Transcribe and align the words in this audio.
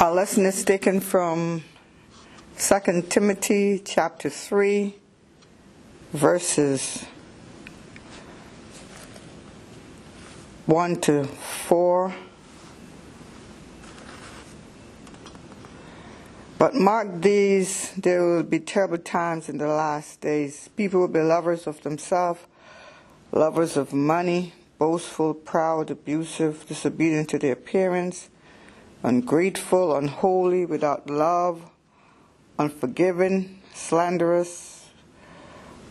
Our 0.00 0.12
lesson 0.12 0.44
is 0.44 0.64
taken 0.64 0.98
from 0.98 1.62
2 2.58 3.02
Timothy 3.02 3.78
chapter 3.78 4.28
3, 4.28 4.92
verses 6.12 7.04
1 10.66 11.00
to 11.02 11.24
4. 11.24 12.14
But 16.58 16.74
mark 16.74 17.22
these, 17.22 17.92
there 17.92 18.24
will 18.24 18.42
be 18.42 18.58
terrible 18.58 18.98
times 18.98 19.48
in 19.48 19.58
the 19.58 19.68
last 19.68 20.20
days. 20.20 20.70
People 20.76 21.02
will 21.02 21.08
be 21.08 21.20
lovers 21.20 21.68
of 21.68 21.80
themselves, 21.82 22.40
lovers 23.30 23.76
of 23.76 23.92
money, 23.92 24.54
boastful, 24.76 25.34
proud, 25.34 25.92
abusive, 25.92 26.66
disobedient 26.66 27.28
to 27.28 27.38
their 27.38 27.54
parents, 27.54 28.28
ungrateful, 29.04 29.94
unholy, 29.94 30.64
without 30.64 31.08
love, 31.08 31.70
unforgiving, 32.58 33.60
slanderous, 33.74 34.88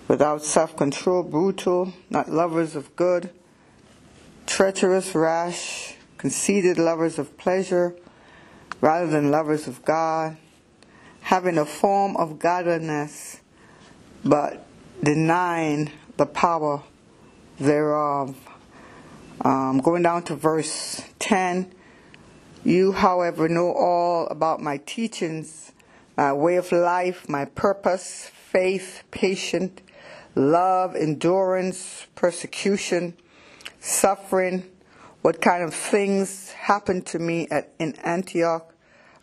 without 0.08 0.44
self 0.44 0.76
control, 0.76 1.24
brutal, 1.24 1.94
not 2.10 2.30
lovers 2.30 2.76
of 2.76 2.94
good, 2.96 3.30
treacherous, 4.48 5.14
rash, 5.16 5.96
conceited, 6.18 6.78
lovers 6.78 7.20
of 7.20 7.38
pleasure 7.38 7.96
rather 8.82 9.08
than 9.08 9.32
lovers 9.32 9.68
of 9.68 9.86
God, 9.86 10.36
having 11.22 11.58
a 11.58 11.66
form 11.66 12.18
of 12.18 12.40
godliness, 12.40 13.40
but 14.26 14.66
denying 15.02 15.92
the 16.18 16.26
power 16.26 16.82
thereof. 17.60 18.36
Um, 19.40 19.80
going 19.80 20.04
down 20.04 20.24
to 20.24 20.36
verse 20.36 21.02
10. 21.20 21.72
You, 22.66 22.94
however, 22.94 23.50
know 23.50 23.74
all 23.74 24.26
about 24.28 24.62
my 24.62 24.78
teachings, 24.78 25.74
my 26.16 26.32
way 26.32 26.56
of 26.56 26.72
life, 26.72 27.28
my 27.28 27.44
purpose, 27.44 28.32
faith, 28.34 29.04
patience, 29.12 29.82
love, 30.34 30.96
endurance, 30.96 32.08
persecution, 32.16 33.18
suffering, 33.82 34.64
what 35.22 35.42
kind 35.42 35.62
of 35.62 35.74
things 35.74 36.52
happened 36.52 37.06
to 37.08 37.20
me 37.20 37.48
at, 37.52 37.74
in 37.80 37.96
Antioch, 37.98 38.74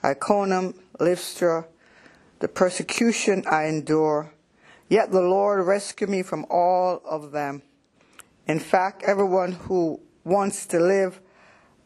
Iconium, 0.05 0.75
Lystra, 0.99 1.67
the 2.41 2.49
persecution 2.49 3.45
I 3.51 3.65
endure. 3.65 4.35
Yet 4.91 5.13
the 5.13 5.23
Lord 5.23 5.67
rescued 5.67 6.11
me 6.11 6.23
from 6.23 6.45
all 6.51 7.01
of 7.07 7.33
them. 7.33 7.63
In 8.47 8.59
fact, 8.59 9.03
everyone 9.05 9.53
who 9.53 10.01
wants 10.25 10.67
to 10.67 10.79
live 10.79 11.21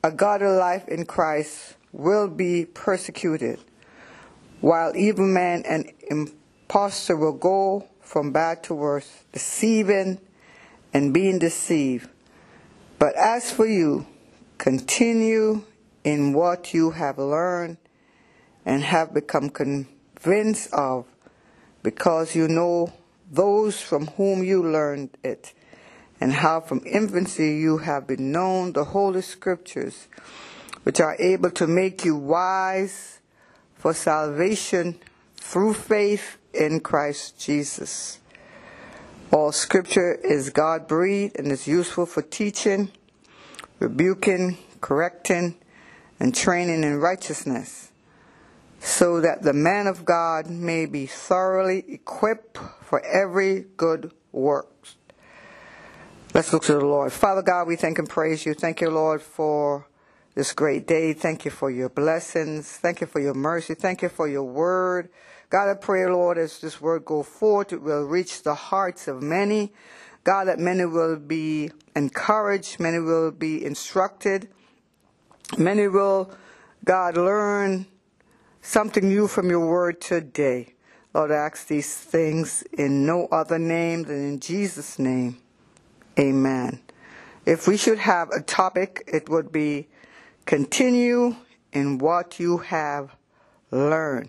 a 0.05 0.12
godly 0.12 0.48
life 0.48 0.86
in 0.86 1.06
Christ 1.06 1.77
will 1.91 2.28
be 2.28 2.66
persecuted, 2.66 3.58
while 4.61 4.94
evil 4.94 5.27
men 5.27 5.62
and 5.66 5.91
impostor 6.11 7.16
will 7.16 7.33
go 7.33 7.88
from 8.02 8.30
bad 8.30 8.62
to 8.64 8.74
worse, 8.74 9.24
deceiving 9.33 10.20
and 10.92 11.14
being 11.14 11.38
deceived. 11.38 12.11
But 12.98 13.16
as 13.16 13.50
for 13.50 13.64
you, 13.64 14.06
continue 14.58 15.64
in 16.05 16.34
what 16.34 16.74
you 16.74 16.91
have 16.91 17.16
learned 17.16 17.78
and 18.66 18.83
have 18.83 19.14
become 19.14 19.48
convinced 19.48 20.70
of, 20.74 21.06
because 21.83 22.34
you 22.34 22.46
know 22.46 22.92
those 23.33 23.80
from 23.80 24.08
whom 24.08 24.44
you 24.44 24.62
learned 24.62 25.16
it, 25.24 25.55
and 26.25 26.33
how 26.33 26.58
from 26.58 26.80
infancy 26.86 27.56
you 27.56 27.77
have 27.77 28.06
been 28.06 28.33
known 28.33 28.72
the 28.72 28.83
Holy 28.83 29.20
Scriptures, 29.20 30.08
which 30.83 30.98
are 30.98 31.14
able 31.19 31.50
to 31.50 31.67
make 31.67 32.03
you 32.03 32.17
wise 32.17 33.19
for 33.75 33.92
salvation 33.92 34.98
through 35.36 35.75
faith 35.75 36.39
in 36.55 36.80
Christ 36.80 37.39
Jesus. 37.39 38.20
All 39.30 39.52
scripture 39.52 40.14
is 40.14 40.48
God 40.48 40.89
breathed 40.89 41.39
and 41.39 41.52
is 41.52 41.68
useful 41.68 42.07
for 42.07 42.23
teaching, 42.23 42.90
rebuking, 43.79 44.57
correcting, 44.80 45.57
and 46.18 46.34
training 46.34 46.84
in 46.84 47.01
righteousness, 47.01 47.90
so 48.80 49.20
that 49.20 49.42
the 49.42 49.52
man 49.52 49.86
of 49.86 50.07
God 50.07 50.48
may 50.48 50.86
be 50.86 51.05
thoroughly 51.05 51.84
equipped 51.86 52.57
for 52.80 53.05
every 53.05 53.67
good 53.77 54.11
work. 54.33 54.70
Let's 56.34 56.52
look 56.52 56.64
to 56.64 56.72
the 56.72 56.84
Lord. 56.84 57.12
Father 57.12 57.42
God, 57.42 57.68
we 57.68 57.77
thank 57.77 58.00
and 58.00 58.08
praise 58.08 58.45
you. 58.45 58.55
Thank 58.55 58.80
you, 58.80 58.90
Lord, 58.90 59.22
for 59.22 59.86
this 60.34 60.52
great 60.52 60.84
day. 60.84 61.12
Thank 61.12 61.45
you 61.45 61.52
for 61.52 61.70
your 61.70 61.89
blessings. 61.89 62.68
Thank 62.68 63.00
you 63.00 63.06
for 63.06 63.20
your 63.20 63.34
mercy. 63.34 63.77
Thank 63.77 64.02
you 64.02 64.08
for 64.08 64.27
your 64.27 64.42
word. 64.42 65.11
God, 65.48 65.68
I 65.68 65.74
pray, 65.74 66.05
Lord, 66.06 66.36
as 66.36 66.58
this 66.58 66.80
word 66.80 67.05
go 67.05 67.22
forth, 67.22 67.72
it 67.72 67.80
will 67.80 68.02
reach 68.02 68.42
the 68.42 68.56
hearts 68.56 69.06
of 69.06 69.22
many. 69.22 69.72
God, 70.24 70.46
that 70.46 70.58
many 70.58 70.84
will 70.86 71.20
be 71.20 71.70
encouraged, 71.95 72.80
many 72.80 72.98
will 72.98 73.30
be 73.30 73.64
instructed, 73.64 74.48
many 75.56 75.86
will, 75.86 76.34
God, 76.84 77.16
learn 77.16 77.86
something 78.61 79.08
new 79.08 79.28
from 79.28 79.51
your 79.51 79.64
word 79.64 80.01
today. 80.01 80.74
Lord, 81.14 81.30
I 81.30 81.36
ask 81.36 81.68
these 81.68 81.95
things 81.96 82.64
in 82.72 83.06
no 83.06 83.28
other 83.30 83.61
name 83.61 84.02
than 84.02 84.16
in 84.16 84.40
Jesus' 84.40 84.98
name. 84.98 85.39
Amen. 86.19 86.80
If 87.45 87.67
we 87.67 87.77
should 87.77 87.98
have 87.98 88.30
a 88.30 88.41
topic, 88.41 89.05
it 89.07 89.29
would 89.29 89.51
be 89.51 89.89
continue 90.47 91.36
in 91.73 91.98
what 91.98 92.39
you 92.39 92.58
have 92.58 93.11
learned. 93.70 94.29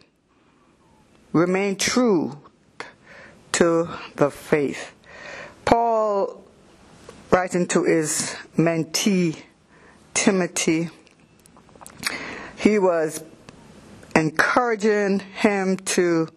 Remain 1.32 1.76
true 1.76 2.40
to 3.54 3.90
the 4.16 4.32
faith. 4.32 4.94
Paul, 5.64 6.44
writing 7.32 7.68
to 7.68 7.84
his 7.84 8.36
mentee, 8.58 9.44
Timothy, 10.14 10.90
he 12.56 12.80
was 12.80 13.24
encouraging 14.16 15.20
him 15.20 15.78
to 15.78 16.28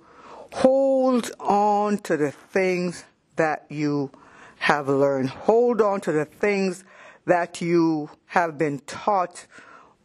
hold 0.53 1.31
on 1.41 1.99
to 1.99 2.17
the 2.17 2.33
things 2.33 3.05
that 3.37 3.65
you 3.69 4.11
have 4.59 4.89
learned. 4.89 5.31
Hold 5.31 5.81
on 5.81 6.01
to 6.03 6.13
the 6.13 6.25
things 6.25 6.85
that 7.27 7.61
you 7.61 8.11
have 8.27 8.59
been 8.59 8.81
taught 8.81 9.47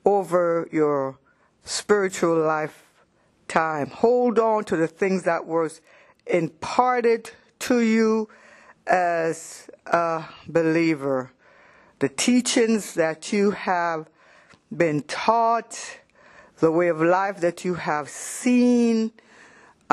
over 0.05 0.67
your 0.71 1.17
spiritual 1.63 2.37
lifetime. 2.37 3.87
Hold 3.89 4.39
on 4.39 4.63
to 4.65 4.75
the 4.75 4.87
things 4.87 5.23
that 5.23 5.45
was 5.45 5.81
imparted 6.25 7.31
to 7.59 7.79
you 7.79 8.29
as 8.87 9.69
a 9.85 10.25
believer. 10.47 11.31
The 11.99 12.09
teachings 12.09 12.95
that 12.95 13.31
you 13.31 13.51
have 13.51 14.09
been 14.75 15.03
taught, 15.03 15.99
the 16.57 16.71
way 16.71 16.89
of 16.89 17.01
life 17.01 17.39
that 17.39 17.63
you 17.63 17.75
have 17.75 18.09
seen 18.09 19.11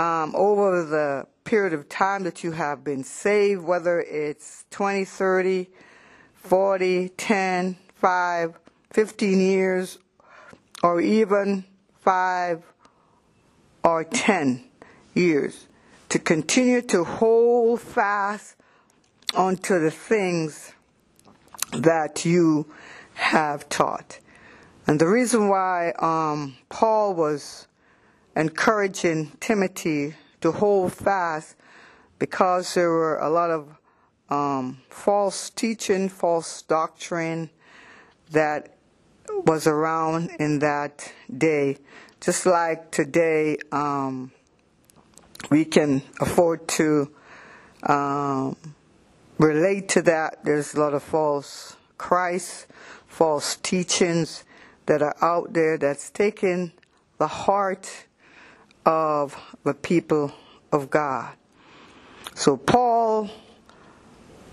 um, 0.01 0.35
over 0.35 0.83
the 0.83 1.27
period 1.45 1.75
of 1.75 1.87
time 1.87 2.23
that 2.23 2.43
you 2.43 2.53
have 2.53 2.83
been 2.83 3.05
saved, 3.05 3.63
whether 3.63 4.01
it's 4.01 4.65
20, 4.71 5.05
30, 5.05 5.67
40, 6.37 7.09
10, 7.11 7.77
5, 7.97 8.59
15 8.95 9.41
years, 9.41 9.99
or 10.83 11.03
even 11.03 11.65
5 12.01 12.63
or 13.85 14.05
10 14.05 14.65
years, 15.13 15.67
to 16.09 16.19
continue 16.19 16.81
to 16.81 17.05
hold 17.05 17.83
fast 17.83 18.57
onto 19.37 19.79
the 19.79 19.91
things 19.91 20.73
that 21.75 22.25
you 22.25 22.73
have 23.13 23.69
taught. 23.69 24.19
And 24.87 24.99
the 24.99 25.09
reason 25.09 25.49
why 25.49 25.93
um, 25.99 26.57
Paul 26.71 27.15
was 27.15 27.67
encouraging 28.37 29.33
Timothy 29.41 30.15
to 30.41 30.53
hold 30.53 30.93
fast 30.93 31.57
because 32.19 32.75
there 32.75 32.91
were 32.91 33.19
a 33.19 33.29
lot 33.29 33.51
of 33.51 33.77
um, 34.29 34.79
false 34.89 35.51
teaching, 35.51 36.09
false 36.09 36.63
doctrine 36.63 37.51
that 38.31 38.77
was 39.47 39.67
around 39.67 40.31
in 40.39 40.61
that 40.61 41.13
day. 41.37 41.77
Just 42.21 42.47
like 42.47 42.91
today, 42.91 43.57
um, 43.73 44.31
we 45.51 45.65
can 45.65 46.03
afford 46.21 46.69
to 46.69 47.11
um, 47.85 48.57
relate 49.39 49.89
to 49.91 50.03
that. 50.03 50.45
There's 50.45 50.75
a 50.75 50.81
lot 50.81 50.95
of 50.95 51.03
false 51.03 51.77
Christ, 51.97 52.67
false 53.07 53.57
teachings 53.57 54.45
that 54.87 55.03
are 55.03 55.17
out 55.23 55.53
there 55.53 55.79
that's 55.79 56.11
taken 56.11 56.73
the 57.19 57.27
heart 57.27 58.07
of 58.85 59.37
the 59.65 59.75
people 59.75 60.33
of 60.73 60.91
God. 60.91 61.35
So 62.35 62.57
Paul 62.57 63.31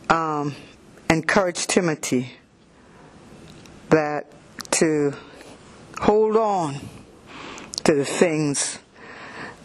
um, 0.09 0.55
encouraged 1.09 1.69
Timothy 1.69 2.33
that 3.89 4.25
to 4.71 5.13
hold 5.99 6.35
on 6.35 6.75
to 7.83 7.93
the 7.93 8.05
things 8.05 8.79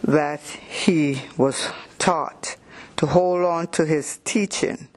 that 0.04 0.40
he 0.40 1.22
was 1.36 1.68
taught, 1.98 2.56
to 2.96 3.06
hold 3.06 3.44
on 3.44 3.66
to 3.68 3.84
his 3.84 4.20
teaching, 4.24 4.88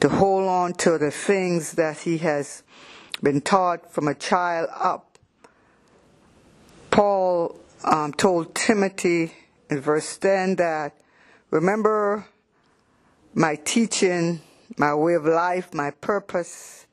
to 0.00 0.08
hold 0.08 0.48
on 0.48 0.72
to 0.74 0.98
the 0.98 1.10
things 1.10 1.72
that 1.72 1.98
he 1.98 2.18
has 2.18 2.62
been 3.22 3.40
taught 3.40 3.92
from 3.92 4.08
a 4.08 4.14
child 4.14 4.68
up. 4.74 5.18
Paul 6.90 7.60
um, 7.84 8.12
told 8.12 8.54
Timothy 8.54 9.32
in 9.68 9.80
verse 9.80 10.16
10 10.18 10.56
that, 10.56 10.94
remember 11.50 12.26
my 13.34 13.56
teaching, 13.56 14.40
my 14.76 14.94
way 14.94 15.14
of 15.14 15.24
life, 15.24 15.72
my 15.72 15.90
purpose, 15.90 16.86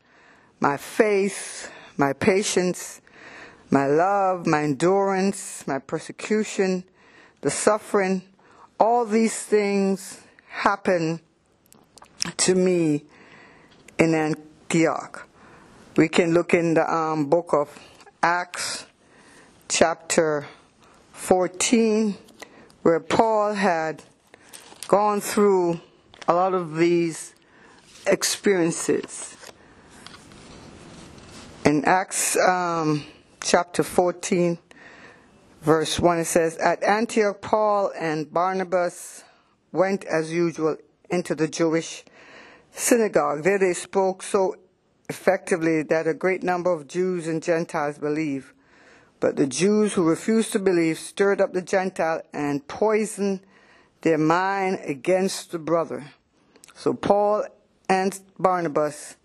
my 0.59 0.77
faith, 0.77 1.71
my 1.97 2.13
patience, 2.13 3.01
my 3.69 3.87
love, 3.87 4.45
my 4.45 4.63
endurance, 4.63 5.65
my 5.67 5.79
persecution, 5.79 6.83
the 7.41 7.49
suffering, 7.49 8.21
all 8.79 9.05
these 9.05 9.37
things 9.37 10.21
happen 10.47 11.19
to 12.37 12.55
me 12.55 13.03
in 13.97 14.13
Antioch. 14.13 15.27
We 15.95 16.07
can 16.07 16.33
look 16.33 16.53
in 16.53 16.75
the 16.75 16.91
um, 16.91 17.25
book 17.25 17.53
of 17.53 17.77
Acts, 18.21 18.85
chapter 19.67 20.45
14, 21.17 22.15
where 22.83 23.01
Paul 23.01 23.53
had 23.53 24.01
gone 24.87 25.19
through 25.19 25.81
a 26.25 26.33
lot 26.33 26.53
of 26.53 26.77
these 26.77 27.33
experiences. 28.05 29.35
In 31.65 31.83
Acts 31.83 32.37
um, 32.37 33.03
chapter 33.41 33.83
14, 33.83 34.57
verse 35.63 35.99
1, 35.99 36.19
it 36.19 36.25
says, 36.25 36.55
At 36.59 36.81
Antioch, 36.81 37.41
Paul 37.41 37.91
and 37.99 38.31
Barnabas 38.31 39.25
went 39.73 40.05
as 40.05 40.31
usual 40.31 40.77
into 41.09 41.35
the 41.35 41.49
Jewish 41.49 42.05
synagogue. 42.71 43.43
There 43.43 43.59
they 43.59 43.73
spoke 43.73 44.23
so 44.23 44.55
effectively 45.09 45.83
that 45.83 46.07
a 46.07 46.13
great 46.13 46.43
number 46.43 46.71
of 46.71 46.87
Jews 46.87 47.27
and 47.27 47.43
Gentiles 47.43 47.97
believed. 47.97 48.53
But 49.19 49.35
the 49.35 49.47
Jews 49.47 49.93
who 49.93 50.03
refused 50.03 50.51
to 50.51 50.59
believe 50.59 50.99
stirred 50.99 51.41
up 51.41 51.53
the 51.53 51.61
Gentile 51.61 52.21
and 52.33 52.67
poisoned 52.67 53.41
their 54.01 54.17
mind 54.17 54.79
against 54.83 55.51
the 55.51 55.59
brother. 55.59 56.11
So 56.75 56.93
Paul 56.93 57.45
and 57.89 58.19
Barnabas 58.37 59.15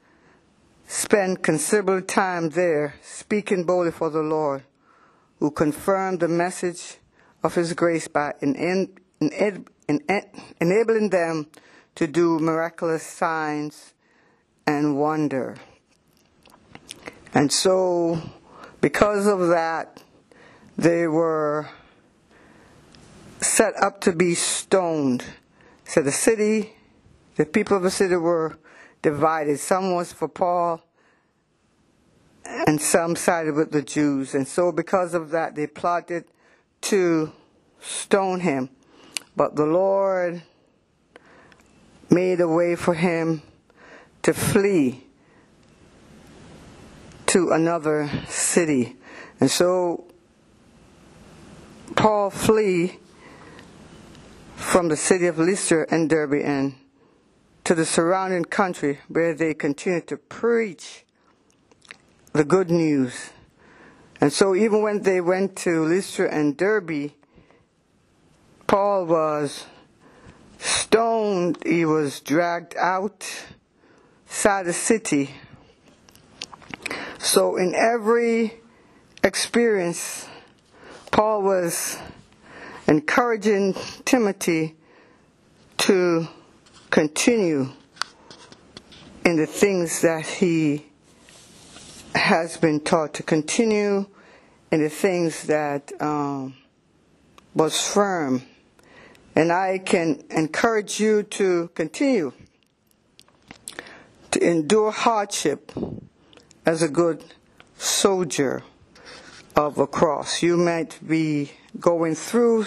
spent 0.86 1.42
considerable 1.42 2.00
time 2.00 2.50
there 2.50 2.94
speaking 3.02 3.64
boldly 3.64 3.92
for 3.92 4.08
the 4.08 4.22
Lord, 4.22 4.62
who 5.40 5.50
confirmed 5.50 6.20
the 6.20 6.28
message 6.28 6.96
of 7.42 7.54
his 7.54 7.74
grace 7.74 8.08
by 8.08 8.32
enabling 8.40 8.98
them 11.10 11.46
to 11.94 12.06
do 12.06 12.38
miraculous 12.38 13.02
signs 13.02 13.92
and 14.66 14.96
wonder. 14.96 15.56
And 17.34 17.52
so, 17.52 18.22
because 18.82 19.26
of 19.26 19.49
that, 19.49 20.02
they 20.76 21.06
were 21.06 21.70
set 23.40 23.75
up 23.82 24.02
to 24.02 24.12
be 24.12 24.34
stoned. 24.34 25.25
So 25.84 26.02
the 26.02 26.12
city 26.12 26.75
the 27.37 27.46
people 27.46 27.76
of 27.76 27.82
the 27.82 27.90
city 27.90 28.17
were 28.17 28.58
divided. 29.00 29.58
Some 29.58 29.94
was 29.94 30.12
for 30.12 30.29
Paul, 30.29 30.82
and 32.44 32.81
some 32.81 33.17
sided 33.17 33.55
with 33.55 33.73
the 33.73 33.82
Jews. 33.82 34.34
And 34.34 34.46
so, 34.46 34.70
because 34.70 35.14
of 35.14 35.31
that, 35.31 35.55
they 35.55 35.67
plotted 35.67 36.25
to 36.82 37.32
stone 37.81 38.40
him. 38.40 38.69
But 39.34 39.56
the 39.56 39.64
Lord 39.64 40.43
made 42.11 42.40
a 42.40 42.49
way 42.49 42.76
for 42.76 42.94
him 42.94 43.43
to 44.23 44.34
flee 44.34 45.06
to 47.32 47.50
another 47.50 48.11
city. 48.29 48.96
And 49.40 49.50
so 49.50 50.05
Paul 51.96 52.29
flee 52.29 52.99
from 54.55 54.88
the 54.88 54.96
city 54.96 55.26
of 55.26 55.38
Lystra 55.38 55.87
and 55.90 56.11
Derbe 56.11 56.43
and 56.44 56.75
to 57.64 57.75
the 57.75 57.87
surrounding 57.87 58.44
country 58.44 59.00
where 59.08 59.34
they 59.34 59.55
continued 59.55 60.08
to 60.08 60.19
preach 60.19 61.06
the 62.34 62.44
good 62.44 62.70
news. 62.70 63.31
And 64.20 64.31
so 64.31 64.55
even 64.55 64.82
when 64.82 65.00
they 65.00 65.23
went 65.23 65.56
to 65.64 65.84
Lystra 65.84 66.31
and 66.31 66.55
Derbe, 66.55 67.12
Paul 68.67 69.06
was 69.06 69.64
stoned, 70.58 71.62
he 71.64 71.87
was 71.87 72.20
dragged 72.20 72.76
out 72.76 73.26
outside 74.26 74.64
the 74.64 74.73
city. 74.73 75.31
So 77.22 77.56
in 77.56 77.72
every 77.76 78.54
experience, 79.22 80.26
Paul 81.12 81.42
was 81.42 81.96
encouraging 82.88 83.74
Timothy 84.04 84.74
to 85.78 86.26
continue 86.90 87.69
in 89.24 89.36
the 89.36 89.46
things 89.46 90.00
that 90.00 90.26
he 90.26 90.84
has 92.16 92.56
been 92.56 92.80
taught, 92.80 93.14
to 93.14 93.22
continue 93.22 94.04
in 94.72 94.82
the 94.82 94.90
things 94.90 95.44
that 95.44 95.92
um, 96.02 96.56
was 97.54 97.80
firm. 97.80 98.42
And 99.36 99.52
I 99.52 99.78
can 99.78 100.24
encourage 100.28 100.98
you 100.98 101.22
to 101.22 101.69
continue 101.76 102.32
to 104.32 104.44
endure 104.44 104.90
hardship 104.90 105.70
as 106.64 106.82
a 106.82 106.88
good 106.88 107.24
soldier 107.76 108.62
of 109.56 109.78
a 109.78 109.86
cross. 109.86 110.42
You 110.42 110.56
might 110.56 110.98
be 111.06 111.52
going 111.78 112.14
through, 112.14 112.66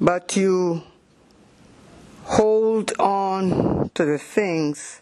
but 0.00 0.36
you 0.36 0.82
hold 2.24 2.92
on 2.98 3.90
to 3.94 4.04
the 4.04 4.18
things 4.18 5.00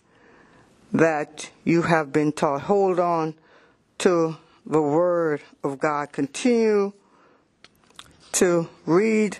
that 0.92 1.50
you 1.64 1.82
have 1.82 2.12
been 2.12 2.32
taught. 2.32 2.62
Hold 2.62 2.98
on 2.98 3.34
to 3.98 4.36
the 4.66 4.82
Word 4.82 5.40
of 5.62 5.78
God. 5.78 6.12
Continue 6.12 6.92
to 8.32 8.68
read 8.87 9.38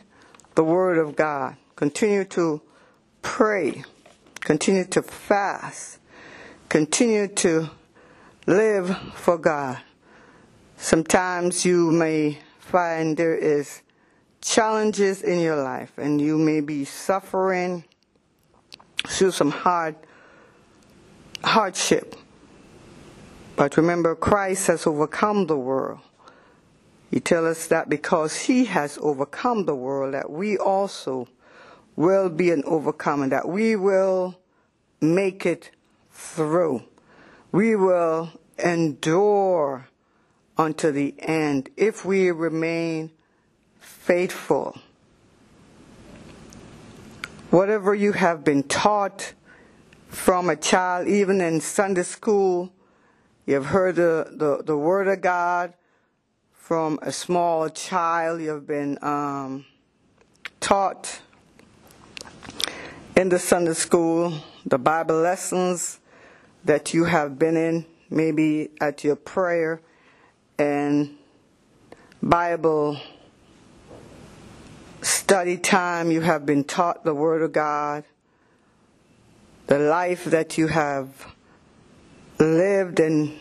the 0.55 0.65
Word 0.65 0.99
of 0.99 1.17
God. 1.17 1.57
Continue 1.77 2.25
to 2.25 2.63
pray. 3.23 3.85
Continue 4.41 4.85
to 4.85 5.03
fast. 5.03 5.99
Continue 6.69 7.29
to 7.29 7.71
live 8.47 8.97
for 9.15 9.39
God. 9.39 9.79
Sometimes 10.77 11.65
you 11.65 11.91
may 11.91 12.39
find 12.59 13.17
there 13.17 13.37
is 13.37 13.83
challenges 14.41 15.23
in 15.23 15.41
your 15.41 15.63
life 15.63 15.93
and 15.99 16.21
you 16.21 16.39
may 16.39 16.61
be 16.61 16.85
suffering 16.85 17.85
through 19.07 19.33
some 19.33 19.51
hard 19.51 19.95
hardship. 21.45 22.17
But 23.57 23.77
remember, 23.77 24.15
Christ 24.15 24.69
has 24.69 24.87
overcome 24.87 25.47
the 25.47 25.57
world. 25.57 26.01
He 27.11 27.21
tells 27.21 27.45
us 27.47 27.67
that 27.67 27.89
because 27.89 28.37
he 28.37 28.65
has 28.67 28.99
overcome 29.03 29.67
the 29.67 29.75
world, 29.75 30.15
that 30.15 30.31
we 30.31 30.57
also 30.57 31.29
will 31.97 32.31
be 32.31 32.51
an 32.51 32.63
overcomer, 32.65 33.29
that 33.29 33.49
we 33.49 33.77
will 33.77 34.39
make 35.01 35.45
it 35.45 35.71
through. 36.13 36.83
We 37.53 37.75
will 37.75 38.31
endure 38.59 39.89
unto 40.57 40.93
the 40.93 41.15
end 41.19 41.71
if 41.77 42.05
we 42.05 42.31
remain 42.31 43.11
faithful. 43.81 44.79
Whatever 47.51 47.95
you 47.95 48.13
have 48.13 48.45
been 48.45 48.63
taught 48.63 49.33
from 50.09 50.49
a 50.49 50.57
child, 50.57 51.09
even 51.09 51.41
in 51.41 51.61
Sunday 51.61 52.03
school, 52.03 52.73
you've 53.47 53.67
heard 53.67 53.97
the, 53.97 54.29
the, 54.31 54.63
the 54.63 54.77
Word 54.77 55.09
of 55.09 55.21
God 55.21 55.75
from 56.53 56.99
a 57.03 57.11
small 57.11 57.69
child, 57.69 58.41
you've 58.41 58.67
been 58.67 58.99
um, 59.03 59.65
taught 60.61 61.21
in 63.17 63.29
the 63.29 63.39
Sunday 63.39 63.75
school, 63.75 64.33
the 64.65 64.79
Bible 64.79 65.17
lessons 65.17 66.00
that 66.65 66.93
you 66.95 67.05
have 67.05 67.39
been 67.39 67.57
in, 67.57 67.87
maybe 68.11 68.71
at 68.81 69.05
your 69.05 69.17
prayer 69.17 69.81
and 70.59 71.17
Bible 72.23 73.01
study 75.01 75.57
time, 75.57 76.11
you 76.11 76.21
have 76.21 76.45
been 76.45 76.65
taught 76.65 77.05
the 77.05 77.15
Word 77.15 77.41
of 77.43 77.53
God, 77.53 78.05
the 79.69 79.79
life 79.79 80.25
that 80.25 80.59
you 80.59 80.67
have 80.67 81.35
lived, 82.39 83.01
and 83.01 83.33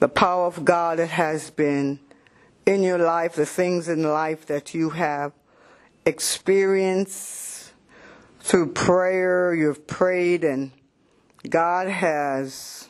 the 0.00 0.08
power 0.08 0.46
of 0.46 0.64
God 0.64 0.98
that 0.98 1.10
has 1.10 1.50
been 1.50 2.00
in 2.66 2.82
your 2.82 2.98
life, 2.98 3.34
the 3.34 3.46
things 3.46 3.88
in 3.88 4.02
life 4.02 4.46
that 4.46 4.74
you 4.74 4.90
have 4.90 5.32
experienced 6.06 7.72
through 8.40 8.72
prayer, 8.72 9.54
you've 9.54 9.86
prayed, 9.86 10.44
and 10.44 10.72
God 11.48 11.88
has 11.88 12.88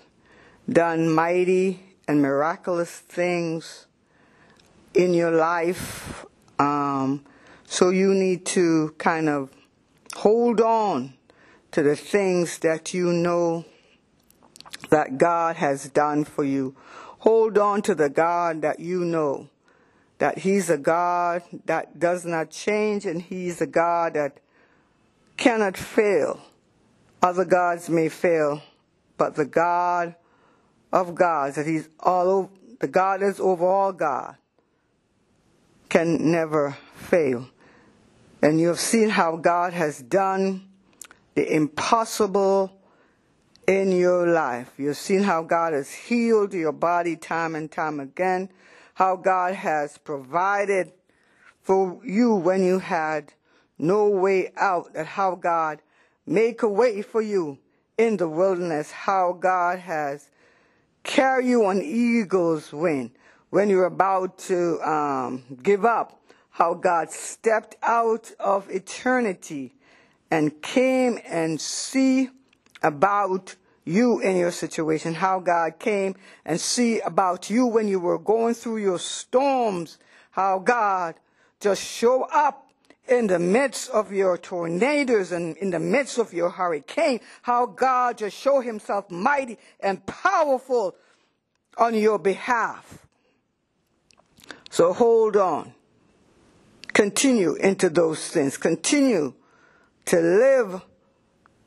done 0.69 1.11
mighty 1.11 1.81
and 2.07 2.23
miraculous 2.23 2.91
things 2.91 3.87
in 4.95 5.13
your 5.13 5.33
life. 5.33 6.25
Um, 6.59 7.25
so 7.65 7.91
you 7.91 8.15
need 8.15 8.47
to 8.47 8.95
kind 8.99 9.29
of 9.29 9.51
hold 10.15 10.61
on 10.61 11.15
to 11.73 11.83
the 11.83 11.97
things 11.97 12.59
that 12.59 12.95
you 12.95 13.13
know 13.13 13.65
that 14.91 15.19
God 15.19 15.57
has 15.57 15.89
done 15.89 16.25
for 16.25 16.45
you. 16.45 16.77
Hold 17.19 17.59
on 17.59 17.83
to 17.83 17.95
the 17.95 18.09
God 18.09 18.63
that 18.63 18.79
you 18.79 19.05
know 19.05 19.49
that 20.19 20.39
He's 20.39 20.71
a 20.71 20.79
God 20.79 21.43
that 21.67 21.99
does 21.99 22.25
not 22.25 22.51
change 22.51 23.05
and 23.05 23.21
He's 23.21 23.61
a 23.61 23.67
God 23.67 24.15
that 24.15 24.39
cannot 25.37 25.77
fail. 25.77 26.41
Other 27.25 27.47
gods 27.47 27.89
may 27.89 28.11
fail, 28.11 28.61
but 29.17 29.35
the 29.35 29.47
God 29.47 30.15
of 30.93 31.15
gods, 31.15 31.57
that 31.57 31.67
He's 31.67 31.89
all 31.99 32.29
over, 32.29 32.49
the 32.81 32.87
God 32.87 33.23
is 33.23 33.41
over 33.41 33.65
all 33.65 33.95
God, 33.95 34.37
can 35.89 36.31
never 36.31 36.77
fail. 36.95 37.49
And 38.43 38.61
you 38.61 38.69
have 38.69 38.79
seen 38.79 39.09
how 39.09 39.37
God 39.37 39.73
has 39.73 40.03
done 40.03 40.69
the 41.35 41.51
impossible 41.51 42.79
in 43.67 43.91
your 43.93 44.27
life. 44.27 44.75
You've 44.77 44.99
seen 44.99 45.23
how 45.23 45.45
God 45.45 45.73
has 45.73 45.91
healed 45.91 46.53
your 46.53 46.73
body 46.73 47.17
time 47.17 47.55
and 47.55 47.73
time 47.73 48.01
again, 48.01 48.51
how 48.93 49.17
God 49.17 49.55
has 49.55 49.97
provided 49.97 50.93
for 51.63 51.99
you 52.05 52.35
when 52.35 52.63
you 52.63 52.81
had 52.81 53.33
no 53.79 54.11
way 54.11 54.53
out, 54.59 54.91
and 54.95 55.07
how 55.07 55.37
God 55.37 55.81
make 56.27 56.63
a 56.63 56.69
way 56.69 57.03
for 57.03 57.23
you 57.23 57.59
in 57.99 58.17
the 58.17 58.29
wilderness, 58.29 58.91
how 58.91 59.33
God 59.33 59.79
has 59.79 60.31
carried 61.03 61.47
you 61.47 61.65
on 61.67 61.83
eagle's 61.83 62.73
wing. 62.73 63.13
When 63.51 63.69
you're 63.69 63.85
about 63.85 64.39
to 64.39 64.81
um, 64.81 65.45
give 65.63 65.85
up, 65.85 66.21
how 66.51 66.75
God 66.75 67.11
stepped 67.11 67.77
out 67.83 68.33
of 68.41 68.69
eternity 68.71 69.75
and 70.31 70.61
came 70.63 71.19
and 71.25 71.61
see 71.61 72.31
about 72.83 73.55
you 73.85 74.21
in 74.21 74.37
your 74.37 74.51
situation, 74.51 75.15
how 75.15 75.41
God 75.41 75.79
came 75.79 76.17
and 76.45 76.61
see 76.61 77.01
about 77.01 77.51
you 77.51 77.67
when 77.67 77.87
you 77.87 78.01
were 78.01 78.19
going 78.19 78.55
through 78.55 78.79
your 78.79 78.99
storms, 78.99 79.99
how 80.31 80.59
God 80.59 81.15
just 81.61 81.83
show 81.83 82.23
up 82.25 82.64
in 83.09 83.27
the 83.27 83.39
midst 83.39 83.91
of 83.91 84.13
your 84.13 84.39
tornadoes 84.39 85.33
and 85.33 85.57
in 85.59 85.71
the 85.71 85.79
midst 85.79 86.19
of 86.19 86.33
your 86.33 86.51
hurricane, 86.51 87.21
how 87.43 87.67
God 87.67 88.19
just 88.19 88.37
show 88.37 88.61
himself 88.61 89.11
mighty 89.11 89.59
and 89.81 90.05
powerful 90.07 90.95
on 91.77 91.95
your 91.95 92.19
behalf. 92.19 93.07
So 94.71 94.93
hold 94.93 95.37
on. 95.37 95.75
Continue 96.93 97.55
into 97.55 97.91
those 97.91 98.29
things. 98.29 98.57
Continue 98.57 99.35
to 100.07 100.21
live 100.21 100.83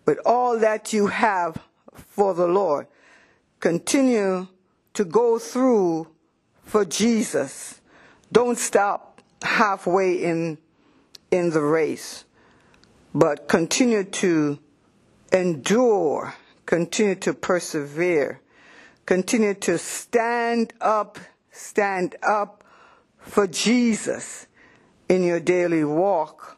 with 0.06 0.20
all 0.26 0.58
that 0.60 0.94
you 0.94 1.08
have 1.08 1.58
for 1.94 2.34
the 2.34 2.48
Lord. 2.48 2.88
Continue 3.60 4.48
to 4.94 5.06
go 5.06 5.38
through 5.38 6.08
for 6.64 6.86
Jesus. 6.86 7.82
Don't 8.32 8.58
stop 8.58 9.22
halfway 9.42 10.24
in, 10.24 10.58
in 11.32 11.52
the 11.52 11.62
race, 11.62 12.26
but 13.14 13.48
continue 13.48 14.04
to 14.04 14.60
endure, 15.32 16.34
continue 16.66 17.16
to 17.16 17.34
persevere, 17.34 18.42
continue 19.06 19.54
to 19.54 19.78
stand 19.78 20.74
up, 20.82 21.20
stand 21.52 22.16
up 22.24 22.64
for 23.20 23.48
Jesus 23.48 24.48
in 25.10 25.24
your 25.24 25.40
daily 25.40 25.84
walk 25.84 26.58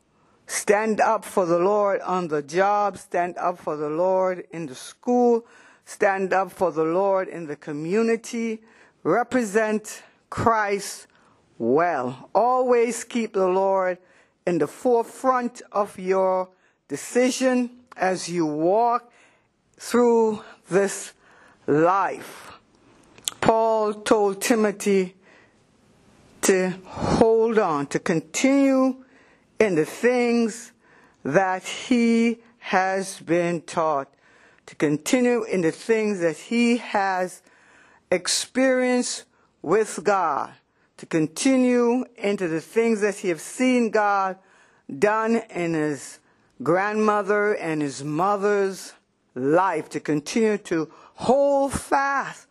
Stand 0.50 1.00
up 1.00 1.26
for 1.26 1.46
the 1.46 1.60
Lord 1.60 2.02
on 2.02 2.28
the 2.28 2.42
job. 2.42 2.98
Stand 2.98 3.38
up 3.38 3.60
for 3.60 3.78
the 3.78 3.88
Lord 3.88 4.46
in 4.50 4.66
the 4.66 4.74
school. 4.74 5.46
Stand 5.86 6.34
up 6.34 6.52
for 6.52 6.72
the 6.72 6.84
Lord 6.84 7.28
in 7.28 7.46
the 7.46 7.56
community. 7.56 8.64
Represent 9.04 10.02
Christ 10.32 11.06
well. 11.60 12.32
Always 12.34 13.04
keep 13.04 13.34
the 13.34 13.48
Lord 13.48 14.00
in 14.50 14.58
the 14.58 14.68
forefront 14.68 15.62
of 15.72 16.00
your 16.00 16.50
decision 16.88 17.70
as 17.96 18.28
you 18.28 18.48
walk 18.48 19.12
through 19.78 20.44
this 20.72 21.14
life. 21.68 22.54
Paul 23.42 23.94
told 23.94 24.42
Timothy 24.42 25.16
to 26.42 26.72
hold 26.84 27.60
on, 27.60 27.86
to 27.88 28.00
continue 28.00 29.06
in 29.60 29.76
the 29.76 29.86
things 29.86 30.72
that 31.24 31.64
he 31.64 32.40
has 32.58 33.20
been 33.20 33.62
taught, 33.62 34.12
to 34.66 34.76
continue 34.76 35.44
in 35.44 35.62
the 35.62 35.72
things 35.72 36.22
that 36.22 36.38
he 36.38 36.78
has 36.78 37.44
experienced 38.12 39.26
with 39.62 40.00
God, 40.04 40.54
to 41.00 41.06
continue 41.06 42.06
into 42.18 42.48
the 42.48 42.62
things 42.62 43.02
that 43.02 43.16
he 43.16 43.30
has 43.30 43.42
seen 43.42 43.90
God 43.90 44.38
done 44.98 45.42
in 45.50 45.74
his 45.74 46.20
grandmother 46.62 47.54
and 47.54 47.82
his 47.82 48.04
mother's 48.04 48.94
life, 49.34 49.90
to 49.90 50.00
continue 50.00 50.58
to 50.58 50.92
hold 51.16 51.72
fast, 51.74 52.48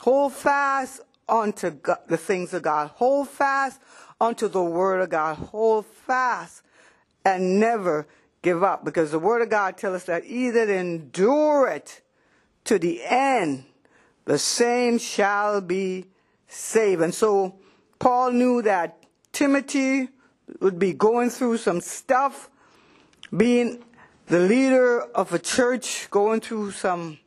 hold 0.00 0.32
fast 0.32 1.00
onto 1.28 1.70
God, 1.70 1.98
the 2.08 2.16
things 2.16 2.52
of 2.52 2.62
God, 2.62 2.90
hold 2.94 3.28
fast 3.28 3.80
unto 4.20 4.48
the 4.48 4.62
word 4.62 5.00
of 5.00 5.10
God. 5.10 5.36
Hold 5.36 5.84
fast 5.86 6.62
and 7.24 7.58
never 7.58 8.06
give 8.40 8.62
up 8.62 8.84
because 8.84 9.10
the 9.10 9.18
word 9.18 9.42
of 9.42 9.50
God 9.50 9.76
tells 9.76 9.96
us 9.96 10.04
that 10.04 10.24
either 10.24 10.72
endure 10.72 11.68
it 11.68 12.00
to 12.64 12.78
the 12.78 13.02
end, 13.04 13.64
the 14.24 14.38
same 14.38 14.98
shall 14.98 15.60
be 15.60 16.06
saved. 16.46 17.02
And 17.02 17.14
so 17.14 17.56
Paul 18.02 18.32
knew 18.32 18.62
that 18.62 18.98
Timothy 19.30 20.08
would 20.58 20.76
be 20.76 20.92
going 20.92 21.30
through 21.30 21.58
some 21.58 21.80
stuff, 21.80 22.50
being 23.34 23.84
the 24.26 24.40
leader 24.40 25.02
of 25.14 25.32
a 25.32 25.38
church, 25.38 26.10
going 26.10 26.40
through 26.40 26.72
some 26.72 27.20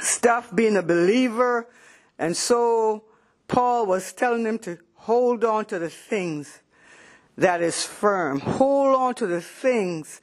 stuff, 0.00 0.52
being 0.52 0.76
a 0.76 0.82
believer. 0.82 1.68
And 2.18 2.36
so 2.36 3.04
Paul 3.46 3.86
was 3.86 4.12
telling 4.12 4.44
him 4.44 4.58
to 4.66 4.78
Hold 5.04 5.44
on 5.44 5.66
to 5.66 5.78
the 5.78 5.90
things 5.90 6.60
that 7.36 7.60
is 7.60 7.84
firm. 7.84 8.40
Hold 8.40 8.96
on 8.96 9.14
to 9.16 9.26
the 9.26 9.42
things 9.42 10.22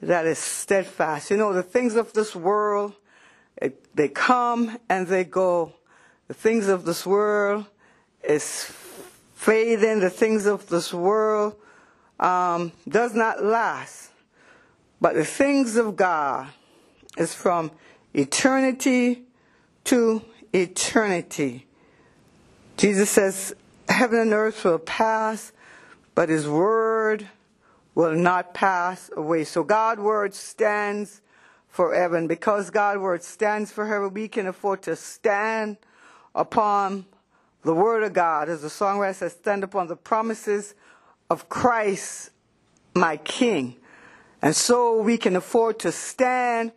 that 0.00 0.24
is 0.24 0.38
steadfast. 0.38 1.30
You 1.30 1.36
know, 1.36 1.52
the 1.52 1.62
things 1.62 1.94
of 1.94 2.14
this 2.14 2.34
world, 2.34 2.94
it, 3.58 3.94
they 3.94 4.08
come 4.08 4.78
and 4.88 5.06
they 5.06 5.24
go. 5.24 5.74
The 6.26 6.32
things 6.32 6.68
of 6.68 6.86
this 6.86 7.04
world 7.04 7.66
is 8.26 8.74
fading. 9.44 10.00
The 10.00 10.10
things 10.10 10.46
of 10.46 10.66
this 10.68 10.92
world 10.92 11.54
um, 12.18 12.72
does 12.88 13.14
not 13.14 13.44
last. 13.44 14.10
But 15.00 15.14
the 15.14 15.24
things 15.24 15.76
of 15.76 15.96
God 15.96 16.48
is 17.18 17.34
from 17.34 17.70
eternity 18.14 19.24
to 19.84 20.22
eternity. 20.52 21.66
Jesus 22.78 23.10
says, 23.10 23.54
heaven 23.88 24.18
and 24.20 24.32
earth 24.32 24.64
will 24.64 24.78
pass, 24.78 25.52
but 26.14 26.30
his 26.30 26.48
word 26.48 27.28
will 27.94 28.14
not 28.14 28.54
pass 28.54 29.10
away. 29.14 29.44
So 29.44 29.62
God's 29.62 30.00
word 30.00 30.32
stands 30.34 31.20
forever. 31.68 32.16
And 32.16 32.28
because 32.28 32.70
God's 32.70 33.00
word 33.00 33.22
stands 33.22 33.70
forever, 33.70 34.08
we 34.08 34.26
can 34.26 34.46
afford 34.46 34.82
to 34.82 34.96
stand 34.96 35.76
upon 36.34 37.04
the 37.64 37.74
word 37.74 38.02
of 38.02 38.12
God. 38.12 38.48
As 38.48 38.62
the 38.62 38.68
songwriter 38.68 39.14
says, 39.14 39.32
stand 39.32 39.64
upon 39.64 39.88
the 39.88 39.96
promises 39.96 40.74
of 41.30 41.48
Christ, 41.48 42.30
my 42.94 43.16
King. 43.16 43.76
And 44.42 44.54
so 44.54 45.00
we 45.00 45.16
can 45.16 45.36
afford 45.36 45.78
to 45.80 45.92
stand 45.92 46.72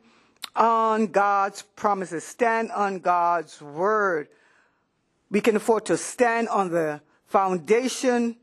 on 0.55 1.07
God's 1.07 1.61
promises, 1.61 2.23
stand 2.23 2.71
on 2.71 2.99
God's 2.99 3.61
word 3.61 4.29
we 5.29 5.41
can 5.41 5.55
afford 5.55 5.85
to 5.85 5.97
stand 5.97 6.47
on 6.49 6.71
the 6.71 7.01
foundation 7.25 8.37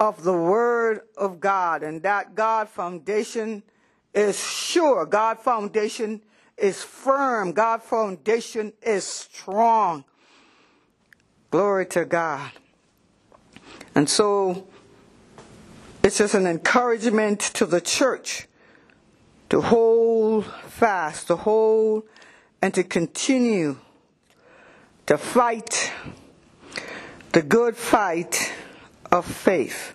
of 0.00 0.22
the 0.22 0.32
Word 0.32 1.00
of 1.16 1.40
God. 1.40 1.82
And 1.82 2.02
that 2.02 2.34
God 2.34 2.68
foundation 2.68 3.62
is 4.14 4.42
sure. 4.42 5.04
God 5.04 5.38
foundation 5.38 6.22
is 6.56 6.82
firm. 6.82 7.52
God 7.52 7.82
foundation 7.82 8.72
is 8.82 9.04
strong. 9.04 10.04
Glory 11.54 11.86
to 11.86 12.04
God. 12.04 12.50
And 13.94 14.10
so 14.10 14.66
it's 16.02 16.18
just 16.18 16.34
an 16.34 16.48
encouragement 16.48 17.38
to 17.54 17.64
the 17.64 17.80
church 17.80 18.48
to 19.50 19.60
hold 19.60 20.46
fast, 20.66 21.28
to 21.28 21.36
hold 21.36 22.08
and 22.60 22.74
to 22.74 22.82
continue 22.82 23.78
to 25.06 25.16
fight 25.16 25.92
the 27.30 27.42
good 27.42 27.76
fight 27.76 28.52
of 29.12 29.24
faith. 29.24 29.94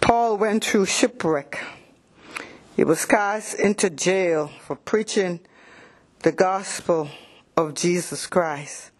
Paul 0.00 0.36
went 0.38 0.64
through 0.64 0.86
shipwreck. 0.86 1.64
He 2.74 2.82
was 2.82 3.06
cast 3.06 3.60
into 3.60 3.88
jail 3.88 4.48
for 4.48 4.74
preaching 4.74 5.38
the 6.24 6.32
gospel 6.32 7.08
of 7.56 7.74
Jesus 7.74 8.26
Christ. 8.26 8.90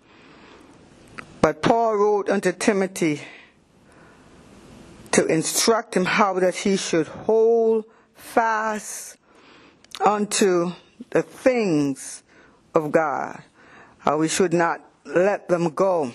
But 1.44 1.60
Paul 1.60 1.96
wrote 1.96 2.30
unto 2.30 2.52
Timothy 2.52 3.20
to 5.12 5.26
instruct 5.26 5.94
him 5.94 6.06
how 6.06 6.40
that 6.40 6.54
he 6.54 6.78
should 6.78 7.06
hold 7.06 7.84
fast 8.14 9.18
unto 10.02 10.72
the 11.10 11.20
things 11.20 12.22
of 12.74 12.90
God, 12.90 13.42
how 13.98 14.16
we 14.16 14.26
should 14.26 14.54
not 14.54 14.80
let 15.04 15.50
them 15.50 15.68
go. 15.74 16.12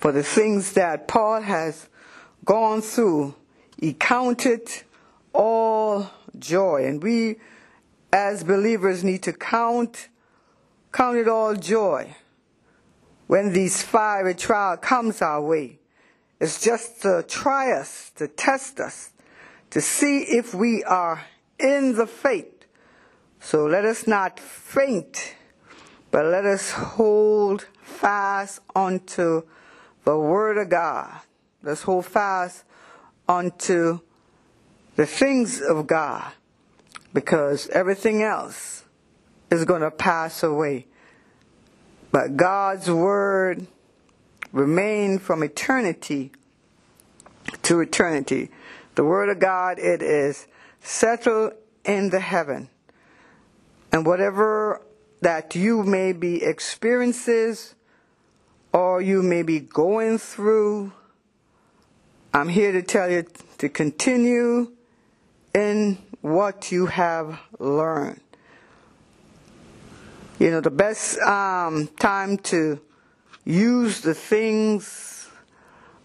For 0.00 0.10
the 0.10 0.24
things 0.24 0.72
that 0.72 1.06
Paul 1.06 1.40
has 1.40 1.88
gone 2.44 2.82
through, 2.82 3.36
he 3.78 3.92
counted 3.92 4.68
all 5.32 6.10
joy. 6.40 6.86
And 6.86 7.00
we 7.00 7.36
as 8.12 8.42
believers 8.42 9.04
need 9.04 9.22
to 9.22 9.32
count 9.32 10.08
count 10.90 11.18
it 11.18 11.28
all 11.28 11.54
joy 11.54 12.16
when 13.26 13.52
these 13.52 13.82
fiery 13.82 14.34
trial 14.34 14.76
comes 14.76 15.22
our 15.22 15.40
way. 15.40 15.78
It's 16.40 16.60
just 16.60 17.02
to 17.02 17.24
try 17.26 17.72
us, 17.72 18.10
to 18.16 18.28
test 18.28 18.80
us, 18.80 19.12
to 19.70 19.80
see 19.80 20.20
if 20.20 20.54
we 20.54 20.84
are 20.84 21.24
in 21.58 21.94
the 21.94 22.06
faith. 22.06 22.66
So 23.40 23.66
let 23.66 23.84
us 23.84 24.06
not 24.06 24.40
faint, 24.40 25.34
but 26.10 26.26
let 26.26 26.44
us 26.44 26.70
hold 26.70 27.66
fast 27.82 28.60
unto 28.74 29.42
the 30.04 30.18
Word 30.18 30.58
of 30.58 30.68
God. 30.68 31.20
Let's 31.62 31.82
hold 31.82 32.06
fast 32.06 32.64
unto 33.28 34.00
the 34.96 35.06
things 35.06 35.60
of 35.60 35.86
God 35.86 36.32
because 37.12 37.68
everything 37.68 38.22
else 38.22 38.84
is 39.50 39.64
going 39.64 39.82
to 39.82 39.90
pass 39.90 40.42
away. 40.42 40.86
But 42.14 42.36
God's 42.36 42.88
Word 42.88 43.66
remain 44.52 45.18
from 45.18 45.42
eternity 45.42 46.30
to 47.62 47.80
eternity. 47.80 48.50
The 48.94 49.02
Word 49.02 49.30
of 49.30 49.40
God, 49.40 49.80
it 49.80 50.00
is 50.00 50.46
settled 50.80 51.54
in 51.84 52.10
the 52.10 52.20
heaven. 52.20 52.68
And 53.90 54.06
whatever 54.06 54.80
that 55.22 55.56
you 55.56 55.82
may 55.82 56.12
be 56.12 56.40
experiences 56.40 57.74
or 58.72 59.02
you 59.02 59.20
may 59.20 59.42
be 59.42 59.58
going 59.58 60.18
through, 60.18 60.92
I'm 62.32 62.48
here 62.48 62.70
to 62.70 62.82
tell 62.82 63.10
you 63.10 63.24
to 63.58 63.68
continue 63.68 64.70
in 65.52 65.98
what 66.20 66.70
you 66.70 66.86
have 66.86 67.40
learned. 67.58 68.20
You 70.36 70.50
know, 70.50 70.60
the 70.60 70.70
best 70.70 71.20
um, 71.20 71.86
time 72.00 72.38
to 72.38 72.80
use 73.44 74.00
the 74.00 74.14
things 74.14 75.28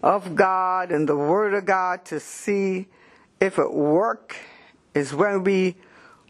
of 0.04 0.36
God 0.36 0.92
and 0.92 1.08
the 1.08 1.16
Word 1.16 1.52
of 1.52 1.64
God 1.66 2.04
to 2.06 2.20
see 2.20 2.86
if 3.40 3.58
it 3.58 3.72
work 3.72 4.36
is 4.94 5.12
when 5.12 5.42
we 5.42 5.74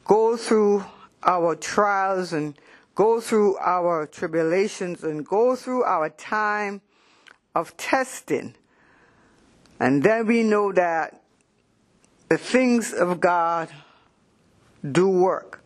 go 0.04 0.38
through 0.38 0.82
our 1.22 1.54
trials 1.54 2.32
and 2.32 2.54
go 2.94 3.20
through 3.20 3.58
our 3.58 4.06
tribulations 4.06 5.04
and 5.04 5.26
go 5.26 5.54
through 5.54 5.84
our 5.84 6.08
time 6.08 6.80
of 7.54 7.76
testing. 7.76 8.54
And 9.78 10.02
then 10.02 10.26
we 10.26 10.42
know 10.42 10.72
that 10.72 11.22
the 12.30 12.38
things 12.38 12.94
of 12.94 13.20
God 13.20 13.68
do 14.90 15.06
work. 15.06 15.59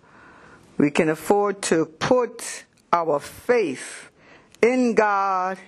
We 0.76 0.90
can 0.90 1.08
afford 1.08 1.62
to 1.62 1.86
put 1.86 2.64
our 2.92 3.20
faith 3.20 4.10
in 4.60 4.94
God 4.94 5.58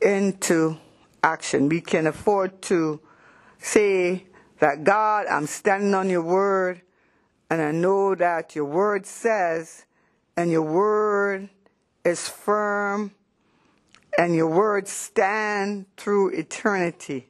into 0.00 0.78
action. 1.22 1.68
We 1.68 1.80
can 1.80 2.06
afford 2.06 2.62
to 2.62 3.00
say 3.58 4.26
that 4.58 4.84
God, 4.84 5.26
I'm 5.26 5.46
standing 5.46 5.94
on 5.94 6.08
your 6.08 6.22
word 6.22 6.82
and 7.50 7.60
I 7.60 7.72
know 7.72 8.14
that 8.14 8.56
your 8.56 8.64
word 8.64 9.04
says 9.04 9.84
and 10.36 10.50
your 10.50 10.62
word 10.62 11.50
is 12.04 12.28
firm 12.28 13.12
and 14.16 14.34
your 14.34 14.48
word 14.48 14.88
stand 14.88 15.86
through 15.96 16.30
eternity 16.30 17.28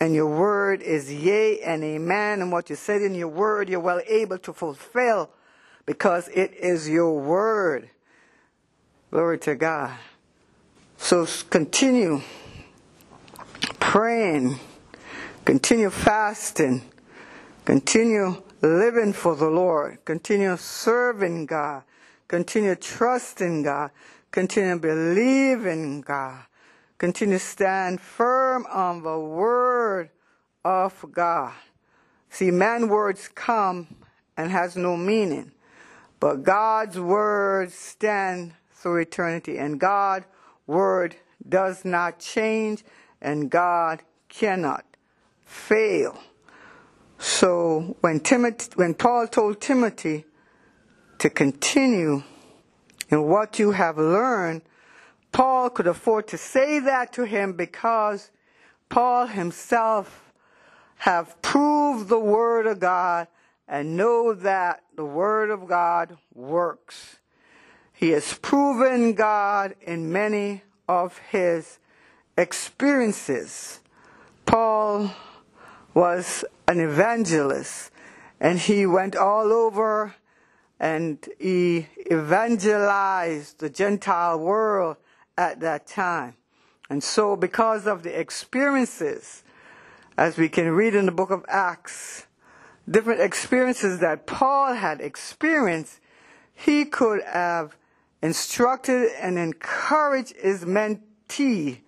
and 0.00 0.14
your 0.14 0.26
word 0.26 0.82
is 0.82 1.12
yea 1.12 1.60
and 1.60 1.84
amen 1.84 2.40
and 2.40 2.50
what 2.50 2.70
you 2.70 2.76
said 2.76 3.02
in 3.02 3.14
your 3.14 3.28
word 3.28 3.68
you're 3.68 3.78
well 3.78 4.00
able 4.08 4.38
to 4.38 4.52
fulfill 4.52 5.30
because 5.90 6.28
it 6.28 6.54
is 6.54 6.88
your 6.88 7.18
word. 7.18 7.90
Glory 9.10 9.40
to 9.40 9.56
god. 9.56 9.98
So 10.98 11.26
continue 11.50 12.20
praying. 13.80 14.60
Continue 15.44 15.90
fasting. 15.90 16.82
Continue 17.64 18.40
living 18.62 19.12
for 19.12 19.34
the 19.34 19.50
lord. 19.50 19.98
Continue 20.04 20.56
serving 20.56 21.46
god. 21.46 21.82
Continue 22.28 22.76
trusting 22.76 23.64
god. 23.64 23.90
Continue 24.30 24.78
believing 24.78 26.02
god. 26.02 26.44
Continue 26.98 27.38
stand 27.38 28.00
firm 28.00 28.64
on 28.70 29.02
the 29.02 29.18
word 29.18 30.10
of 30.64 31.04
God. 31.10 31.52
See, 32.28 32.52
man 32.52 32.88
words 32.88 33.26
come 33.34 33.88
and 34.36 34.52
has 34.52 34.76
no 34.76 34.96
meaning, 34.96 35.50
but 36.20 36.42
God's 36.42 37.00
word 37.00 37.72
stand 37.72 38.52
through 38.70 38.98
eternity, 38.98 39.58
and 39.58 39.80
God's 39.80 40.26
word 40.66 41.16
does 41.48 41.84
not 41.84 42.18
change, 42.18 42.84
and 43.20 43.50
God 43.50 44.02
cannot 44.28 44.84
fail. 45.44 46.18
So 47.18 47.96
when 48.00 48.20
Timothy, 48.20 48.70
when 48.76 48.94
Paul 48.94 49.26
told 49.26 49.60
Timothy 49.60 50.24
to 51.18 51.28
continue 51.28 52.22
in 53.10 53.22
what 53.24 53.58
you 53.58 53.72
have 53.72 53.98
learned, 53.98 54.62
Paul 55.32 55.70
could 55.70 55.86
afford 55.86 56.28
to 56.28 56.38
say 56.38 56.80
that 56.80 57.12
to 57.14 57.24
him 57.24 57.52
because 57.52 58.30
Paul 58.88 59.26
himself 59.26 60.32
have 60.96 61.40
proved 61.42 62.08
the 62.08 62.18
word 62.18 62.66
of 62.66 62.80
God 62.80 63.28
and 63.68 63.96
know 63.96 64.34
that 64.34 64.82
the 65.00 65.06
word 65.06 65.48
of 65.48 65.66
God 65.66 66.18
works. 66.34 67.20
He 67.94 68.10
has 68.10 68.34
proven 68.34 69.14
God 69.14 69.74
in 69.80 70.12
many 70.12 70.62
of 70.86 71.16
his 71.30 71.78
experiences. 72.36 73.80
Paul 74.44 75.10
was 75.94 76.44
an 76.68 76.80
evangelist 76.80 77.90
and 78.40 78.58
he 78.58 78.84
went 78.84 79.16
all 79.16 79.54
over 79.54 80.14
and 80.78 81.26
he 81.38 81.86
evangelized 82.12 83.58
the 83.58 83.70
Gentile 83.70 84.38
world 84.38 84.98
at 85.38 85.60
that 85.60 85.86
time. 85.86 86.34
And 86.90 87.02
so, 87.02 87.36
because 87.36 87.86
of 87.86 88.02
the 88.02 88.20
experiences, 88.20 89.44
as 90.18 90.36
we 90.36 90.50
can 90.50 90.68
read 90.68 90.94
in 90.94 91.06
the 91.06 91.12
book 91.12 91.30
of 91.30 91.42
Acts, 91.48 92.26
different 92.90 93.20
experiences 93.20 94.00
that 94.00 94.26
Paul 94.26 94.74
had 94.74 95.00
experienced, 95.00 96.00
he 96.52 96.84
could 96.84 97.22
have 97.22 97.76
instructed 98.22 99.10
and 99.20 99.38
encouraged 99.38 100.36
his 100.36 100.64
mentee 100.64 101.80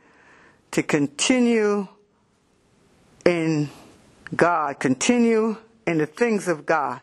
to 0.70 0.82
continue 0.82 1.88
in 3.24 3.70
God, 4.34 4.78
continue 4.78 5.56
in 5.86 5.98
the 5.98 6.06
things 6.06 6.48
of 6.48 6.64
God, 6.64 7.00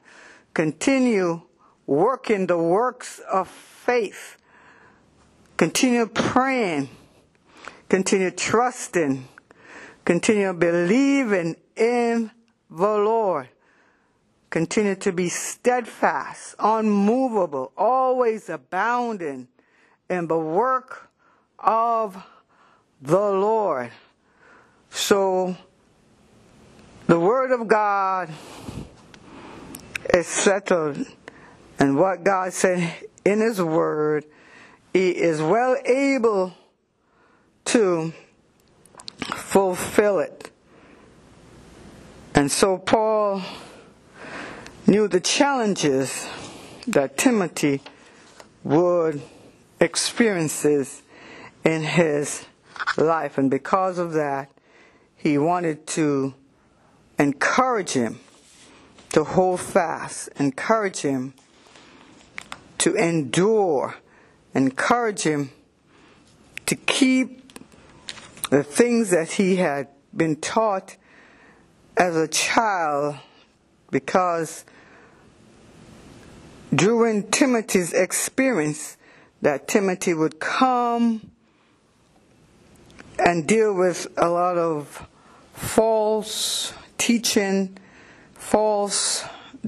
continue 0.54 1.42
working 1.86 2.48
the 2.48 2.58
works 2.58 3.20
of 3.32 3.48
faith 3.48 4.40
Continue 5.60 6.06
praying. 6.06 6.88
Continue 7.90 8.32
trusting. 8.32 9.28
Continue 10.06 10.54
believing 10.54 11.58
in 11.76 12.32
the 12.70 12.78
Lord. 12.78 13.50
Continue 14.50 14.96
to 14.96 15.12
be 15.12 15.30
steadfast, 15.30 16.56
unmovable, 16.58 17.72
always 17.78 18.50
abounding 18.50 19.48
in 20.10 20.28
the 20.28 20.40
work 20.40 21.10
of 21.60 22.26
the 23.02 23.32
Lord. 23.32 23.92
so 24.90 25.56
the 27.06 27.20
Word 27.20 27.52
of 27.52 27.68
God 27.68 28.30
is 30.14 30.28
settled, 30.28 31.06
and 31.80 31.98
what 31.98 32.24
God 32.24 32.54
said 32.54 32.94
in 33.26 33.42
His 33.42 33.62
Word, 33.62 34.26
He 34.94 35.10
is 35.12 35.42
well 35.42 35.76
able 35.86 36.54
to 37.66 38.14
fulfill 39.36 40.20
it. 40.20 40.52
And 42.34 42.52
so 42.52 42.78
Paul 42.78 43.44
knew 44.90 45.08
the 45.08 45.20
challenges 45.20 46.28
that 46.88 47.16
Timothy 47.16 47.80
would 48.64 49.22
experiences 49.80 51.04
in 51.64 51.84
his 51.84 52.44
life. 52.98 53.38
And 53.38 53.52
because 53.52 54.00
of 54.00 54.14
that 54.14 54.50
he 55.16 55.38
wanted 55.38 55.86
to 55.86 56.34
encourage 57.20 57.92
him 57.92 58.20
to 59.10 59.24
hold 59.24 59.60
fast 59.60 60.30
encourage 60.38 61.00
him 61.00 61.34
to 62.78 62.94
endure 62.96 63.96
encourage 64.54 65.24
him 65.24 65.52
to 66.66 66.76
keep 66.76 67.52
the 68.50 68.64
things 68.64 69.10
that 69.10 69.34
he 69.34 69.58
had 69.58 69.88
been 70.16 70.36
taught 70.38 70.96
as 71.98 72.16
a 72.16 72.28
child 72.28 73.18
because 73.92 74.64
during 76.74 77.30
Timothy's 77.30 77.94
experience 77.94 78.98
that 79.42 79.68
Timothy 79.68 80.14
would 80.14 80.40
come 80.40 81.32
and 83.18 83.48
deal 83.48 83.74
with 83.74 84.08
a 84.18 84.30
lot 84.30 84.58
of 84.58 85.08
false 85.54 86.74
teaching, 86.98 87.78
false 88.34 89.24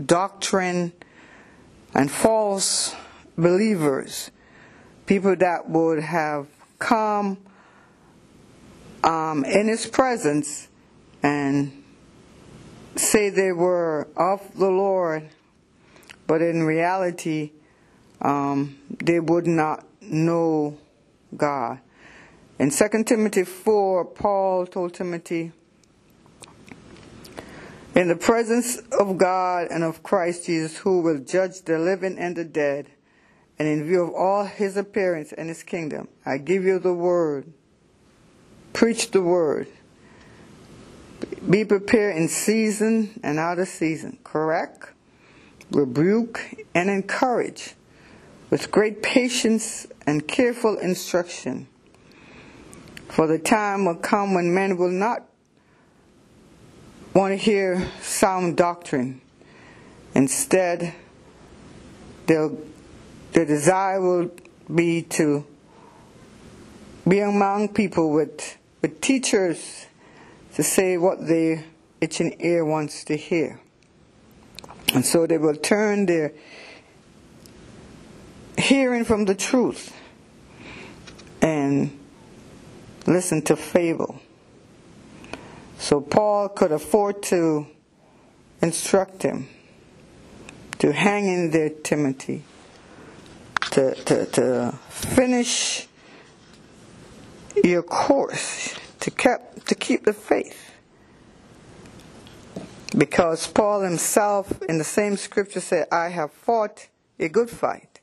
doctrine, 0.05 0.93
and 1.93 2.09
false 2.09 2.95
believers. 3.37 4.31
People 5.05 5.35
that 5.37 5.69
would 5.69 5.99
have 5.99 6.47
come 6.79 7.37
um, 9.03 9.43
in 9.45 9.67
his 9.67 9.85
presence 9.85 10.67
and 11.23 11.83
say 12.95 13.29
they 13.29 13.51
were 13.51 14.07
of 14.15 14.57
the 14.57 14.69
Lord, 14.69 15.29
but 16.31 16.41
in 16.41 16.63
reality, 16.63 17.51
um, 18.21 18.77
they 19.03 19.19
would 19.19 19.45
not 19.45 19.85
know 19.99 20.77
God. 21.35 21.81
In 22.57 22.71
2 22.71 23.03
Timothy 23.03 23.43
4, 23.43 24.05
Paul 24.05 24.65
told 24.65 24.93
Timothy, 24.93 25.51
In 27.93 28.07
the 28.07 28.15
presence 28.15 28.77
of 28.97 29.17
God 29.17 29.67
and 29.71 29.83
of 29.83 30.03
Christ 30.03 30.45
Jesus, 30.45 30.77
who 30.77 31.01
will 31.01 31.19
judge 31.19 31.63
the 31.63 31.77
living 31.77 32.17
and 32.17 32.33
the 32.33 32.45
dead, 32.45 32.87
and 33.59 33.67
in 33.67 33.85
view 33.85 34.01
of 34.01 34.13
all 34.13 34.45
his 34.45 34.77
appearance 34.77 35.33
and 35.33 35.49
his 35.49 35.63
kingdom, 35.63 36.07
I 36.25 36.37
give 36.37 36.63
you 36.63 36.79
the 36.79 36.93
word. 36.93 37.51
Preach 38.71 39.11
the 39.11 39.21
word. 39.21 39.67
Be 41.49 41.65
prepared 41.65 42.15
in 42.15 42.29
season 42.29 43.19
and 43.21 43.37
out 43.37 43.59
of 43.59 43.67
season. 43.67 44.17
Correct, 44.23 44.93
rebuke, 45.71 46.41
and 46.75 46.89
encourage 46.89 47.75
with 48.49 48.71
great 48.71 49.01
patience 49.01 49.87
and 50.05 50.27
careful 50.27 50.77
instruction. 50.77 51.67
For 53.09 53.27
the 53.27 53.39
time 53.39 53.85
will 53.85 53.95
come 53.95 54.33
when 54.33 54.53
men 54.53 54.77
will 54.77 54.91
not 54.91 55.23
want 57.13 57.31
to 57.31 57.37
hear 57.37 57.89
sound 58.01 58.57
doctrine. 58.57 59.21
Instead, 60.15 60.93
their 62.27 62.49
desire 63.33 63.99
will 64.01 64.31
be 64.73 65.01
to 65.03 65.45
be 67.07 67.19
among 67.19 67.69
people 67.69 68.11
with, 68.11 68.57
with 68.81 69.01
teachers 69.01 69.87
to 70.53 70.63
say 70.63 70.97
what 70.97 71.27
their 71.27 71.65
itching 71.99 72.35
ear 72.39 72.63
wants 72.63 73.03
to 73.05 73.17
hear. 73.17 73.59
And 74.93 75.05
so 75.05 75.25
they 75.25 75.37
will 75.37 75.55
turn 75.55 76.05
their 76.05 76.33
hearing 78.57 79.05
from 79.05 79.25
the 79.25 79.35
truth 79.35 79.95
and 81.41 81.97
listen 83.07 83.41
to 83.43 83.55
fable. 83.55 84.19
So 85.77 86.01
Paul 86.01 86.49
could 86.49 86.71
afford 86.71 87.23
to 87.23 87.67
instruct 88.61 89.23
him 89.23 89.47
to 90.79 90.91
hang 90.91 91.27
in 91.27 91.51
there, 91.51 91.69
Timothy, 91.69 92.43
to, 93.71 93.95
to, 93.95 94.25
to 94.25 94.79
finish 94.89 95.87
your 97.63 97.83
course, 97.83 98.75
to, 98.99 99.11
to 99.11 99.75
keep 99.75 100.05
the 100.05 100.13
faith. 100.13 100.70
Because 102.97 103.47
Paul 103.47 103.81
himself 103.81 104.61
in 104.63 104.77
the 104.77 104.83
same 104.83 105.15
scripture 105.15 105.61
said, 105.61 105.87
I 105.91 106.09
have 106.09 106.31
fought 106.31 106.87
a 107.19 107.29
good 107.29 107.49
fight. 107.49 108.01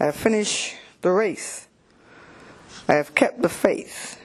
I 0.00 0.06
have 0.06 0.16
finished 0.16 0.74
the 1.02 1.10
race. 1.10 1.68
I 2.88 2.94
have 2.94 3.14
kept 3.14 3.42
the 3.42 3.48
faith. 3.48 4.18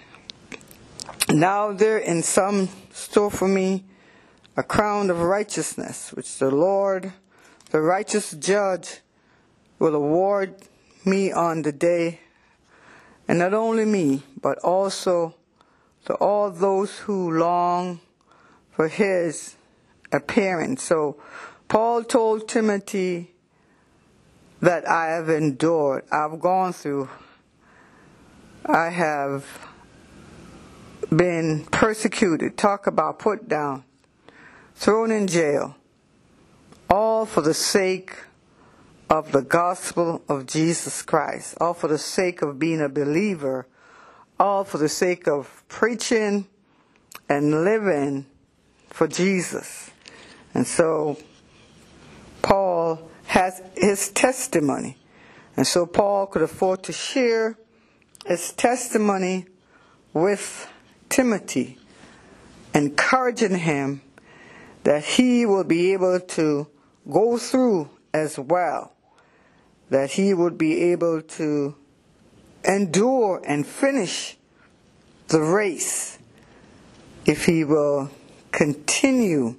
Now 1.30 1.74
there 1.74 1.98
in 1.98 2.24
some 2.24 2.70
store 2.92 3.30
for 3.30 3.48
me 3.48 3.84
a 4.56 4.64
crown 4.64 5.10
of 5.10 5.20
righteousness, 5.20 6.14
which 6.14 6.38
the 6.38 6.52
Lord, 6.52 7.12
the 7.72 7.82
righteous 7.82 8.32
judge, 8.32 9.02
will 9.80 9.96
award 9.96 10.56
me 11.06 11.32
on 11.32 11.64
the 11.64 11.72
day, 11.72 12.20
and 13.28 13.40
not 13.40 13.54
only 13.54 13.84
me, 13.84 14.24
but 14.40 14.60
also 14.60 15.36
to 16.06 16.14
all 16.16 16.52
those 16.52 17.00
who 17.00 17.32
long 17.32 18.00
for 18.72 18.88
his 18.88 19.56
appearance. 20.14 20.84
So 20.84 21.18
Paul 21.68 22.04
told 22.04 22.48
Timothy 22.48 23.32
that 24.62 24.88
I 24.88 25.08
have 25.08 25.30
endured, 25.30 26.06
I've 26.12 26.40
gone 26.40 26.72
through, 26.72 27.10
I 28.66 28.90
have 28.90 29.46
been 31.10 31.66
persecuted, 31.66 32.58
talk 32.58 32.88
about 32.88 33.20
put 33.20 33.50
down, 33.50 33.84
thrown 34.76 35.12
in 35.12 35.28
jail, 35.28 35.76
all 36.90 37.26
for 37.26 37.42
the 37.42 37.54
sake 37.54 38.16
of 39.10 39.32
the 39.32 39.42
gospel 39.42 40.22
of 40.30 40.46
Jesus 40.46 41.02
Christ, 41.02 41.56
all 41.60 41.74
for 41.74 41.88
the 41.88 41.98
sake 41.98 42.42
of 42.42 42.58
being 42.58 42.82
a 42.82 42.90
believer, 42.90 43.68
all 44.40 44.64
for 44.64 44.78
the 44.78 44.90
sake 44.90 45.28
of 45.28 45.64
preaching 45.68 46.48
and 47.30 47.64
living 47.64 48.26
for 48.90 49.08
Jesus. 49.08 49.92
And 50.54 50.68
so 50.68 51.18
Paul 52.42 53.10
has 53.28 53.62
his 53.76 54.10
testimony. 54.12 54.98
And 55.56 55.66
so 55.66 55.86
Paul 55.86 56.28
could 56.28 56.42
afford 56.42 56.84
to 56.84 56.92
share 56.92 57.58
his 58.26 58.54
testimony 58.54 59.46
with 60.14 60.70
Timothy, 61.10 61.78
encouraging 62.74 63.58
him 63.58 64.02
that 64.84 65.04
he 65.04 65.46
will 65.46 65.64
be 65.64 65.94
able 65.94 66.20
to 66.20 66.68
go 67.10 67.38
through 67.38 67.90
as 68.14 68.38
well, 68.38 68.94
that 69.90 70.12
he 70.12 70.34
would 70.34 70.58
be 70.58 70.92
able 70.92 71.22
to 71.22 71.76
endure 72.64 73.42
and 73.46 73.66
finish 73.66 74.38
the 75.28 75.42
race 75.42 76.18
if 77.26 77.46
he 77.46 77.64
will 77.64 78.12
continue 78.52 79.56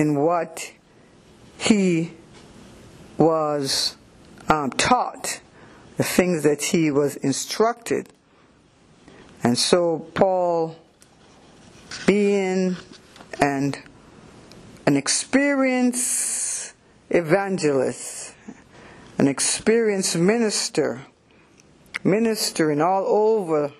in 0.00 0.14
what 0.14 0.72
he 1.58 2.10
was 3.18 3.98
um, 4.48 4.70
taught, 4.70 5.42
the 5.98 6.02
things 6.02 6.42
that 6.42 6.62
he 6.62 6.90
was 6.90 7.16
instructed. 7.16 8.08
And 9.42 9.58
so 9.58 9.98
Paul, 10.14 10.74
being 12.06 12.76
and 13.42 13.78
an 14.86 14.96
experienced 14.96 16.72
evangelist, 17.10 18.34
an 19.18 19.28
experienced 19.28 20.16
minister, 20.16 21.04
ministering 22.02 22.80
all 22.80 23.04
over 23.04 23.70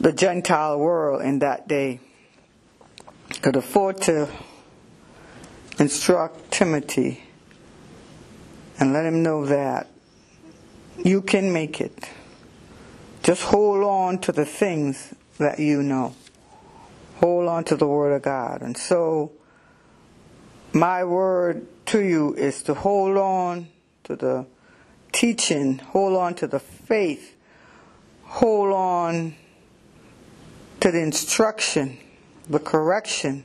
the 0.00 0.12
Gentile 0.12 0.76
world 0.76 1.22
in 1.22 1.38
that 1.38 1.68
day, 1.68 2.00
could 3.42 3.56
afford 3.56 4.00
to 4.02 4.28
instruct 5.78 6.50
Timothy 6.50 7.22
and 8.78 8.92
let 8.92 9.04
him 9.04 9.22
know 9.22 9.46
that 9.46 9.88
you 11.04 11.22
can 11.22 11.52
make 11.52 11.80
it. 11.80 12.10
Just 13.22 13.42
hold 13.42 13.84
on 13.84 14.18
to 14.20 14.32
the 14.32 14.44
things 14.44 15.14
that 15.38 15.58
you 15.58 15.82
know. 15.82 16.14
Hold 17.16 17.48
on 17.48 17.64
to 17.64 17.76
the 17.76 17.86
Word 17.86 18.12
of 18.12 18.22
God. 18.22 18.62
And 18.62 18.76
so, 18.76 19.32
my 20.72 21.04
word 21.04 21.66
to 21.86 22.00
you 22.00 22.34
is 22.34 22.62
to 22.64 22.74
hold 22.74 23.16
on 23.16 23.68
to 24.04 24.16
the 24.16 24.46
teaching, 25.12 25.78
hold 25.78 26.16
on 26.16 26.34
to 26.36 26.46
the 26.46 26.60
faith, 26.60 27.34
hold 28.24 28.72
on 28.72 29.34
to 30.80 30.92
the 30.92 31.00
instruction, 31.00 31.98
the 32.48 32.58
correction, 32.58 33.44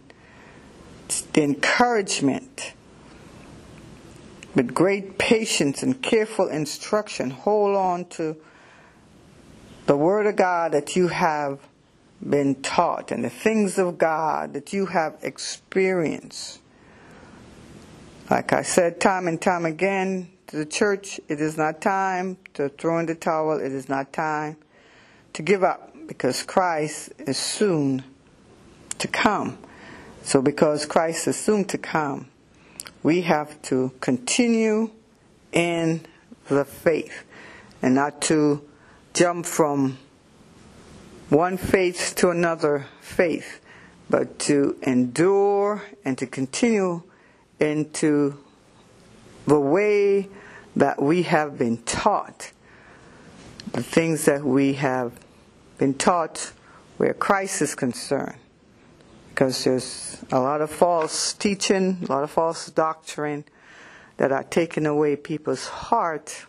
the 1.33 1.43
encouragement. 1.43 2.73
With 4.55 4.73
great 4.73 5.17
patience 5.17 5.81
and 5.81 5.99
careful 6.01 6.47
instruction, 6.47 7.31
hold 7.31 7.75
on 7.75 8.05
to 8.09 8.37
the 9.87 9.97
Word 9.97 10.27
of 10.27 10.35
God 10.35 10.73
that 10.73 10.95
you 10.95 11.07
have 11.07 11.59
been 12.21 12.61
taught 12.61 13.11
and 13.11 13.23
the 13.23 13.29
things 13.29 13.77
of 13.77 13.97
God 13.97 14.53
that 14.53 14.71
you 14.71 14.85
have 14.85 15.17
experienced. 15.23 16.59
Like 18.29 18.53
I 18.53 18.61
said 18.61 19.01
time 19.01 19.27
and 19.27 19.41
time 19.41 19.65
again 19.65 20.29
to 20.47 20.57
the 20.57 20.65
church, 20.65 21.19
it 21.27 21.41
is 21.41 21.57
not 21.57 21.81
time 21.81 22.37
to 22.53 22.69
throw 22.69 22.99
in 22.99 23.07
the 23.07 23.15
towel, 23.15 23.59
it 23.59 23.71
is 23.71 23.89
not 23.89 24.13
time 24.13 24.57
to 25.33 25.41
give 25.41 25.63
up 25.63 25.95
because 26.07 26.43
Christ 26.43 27.11
is 27.17 27.37
soon 27.37 28.03
to 29.03 29.07
come. 29.09 29.57
So, 30.23 30.41
because 30.41 30.85
Christ 30.85 31.27
is 31.27 31.37
soon 31.37 31.65
to 31.65 31.77
come, 31.77 32.29
we 33.03 33.21
have 33.23 33.61
to 33.63 33.91
continue 33.99 34.91
in 35.51 36.05
the 36.47 36.63
faith 36.63 37.25
and 37.81 37.95
not 37.95 38.21
to 38.23 38.63
jump 39.13 39.45
from 39.45 39.97
one 41.29 41.57
faith 41.57 42.13
to 42.17 42.29
another 42.29 42.87
faith, 43.01 43.59
but 44.09 44.39
to 44.39 44.77
endure 44.83 45.83
and 46.05 46.17
to 46.17 46.25
continue 46.25 47.03
into 47.59 48.37
the 49.45 49.59
way 49.59 50.29
that 50.77 51.01
we 51.01 51.23
have 51.23 51.57
been 51.57 51.77
taught, 51.83 52.53
the 53.73 53.83
things 53.83 54.23
that 54.25 54.45
we 54.45 54.75
have 54.75 55.11
been 55.77 55.93
taught 55.93 56.53
where 56.97 57.13
Christ 57.13 57.61
is 57.61 57.75
concerned. 57.75 58.37
Because 59.43 59.65
there's 59.65 60.23
a 60.31 60.39
lot 60.39 60.61
of 60.61 60.71
false 60.71 61.33
teaching, 61.33 61.97
a 62.03 62.05
lot 62.09 62.23
of 62.23 62.31
false 62.31 62.67
doctrine 62.67 63.43
that 64.15 64.31
are 64.31 64.45
taking 64.45 64.85
away 64.85 65.17
people's 65.17 65.67
heart. 65.67 66.45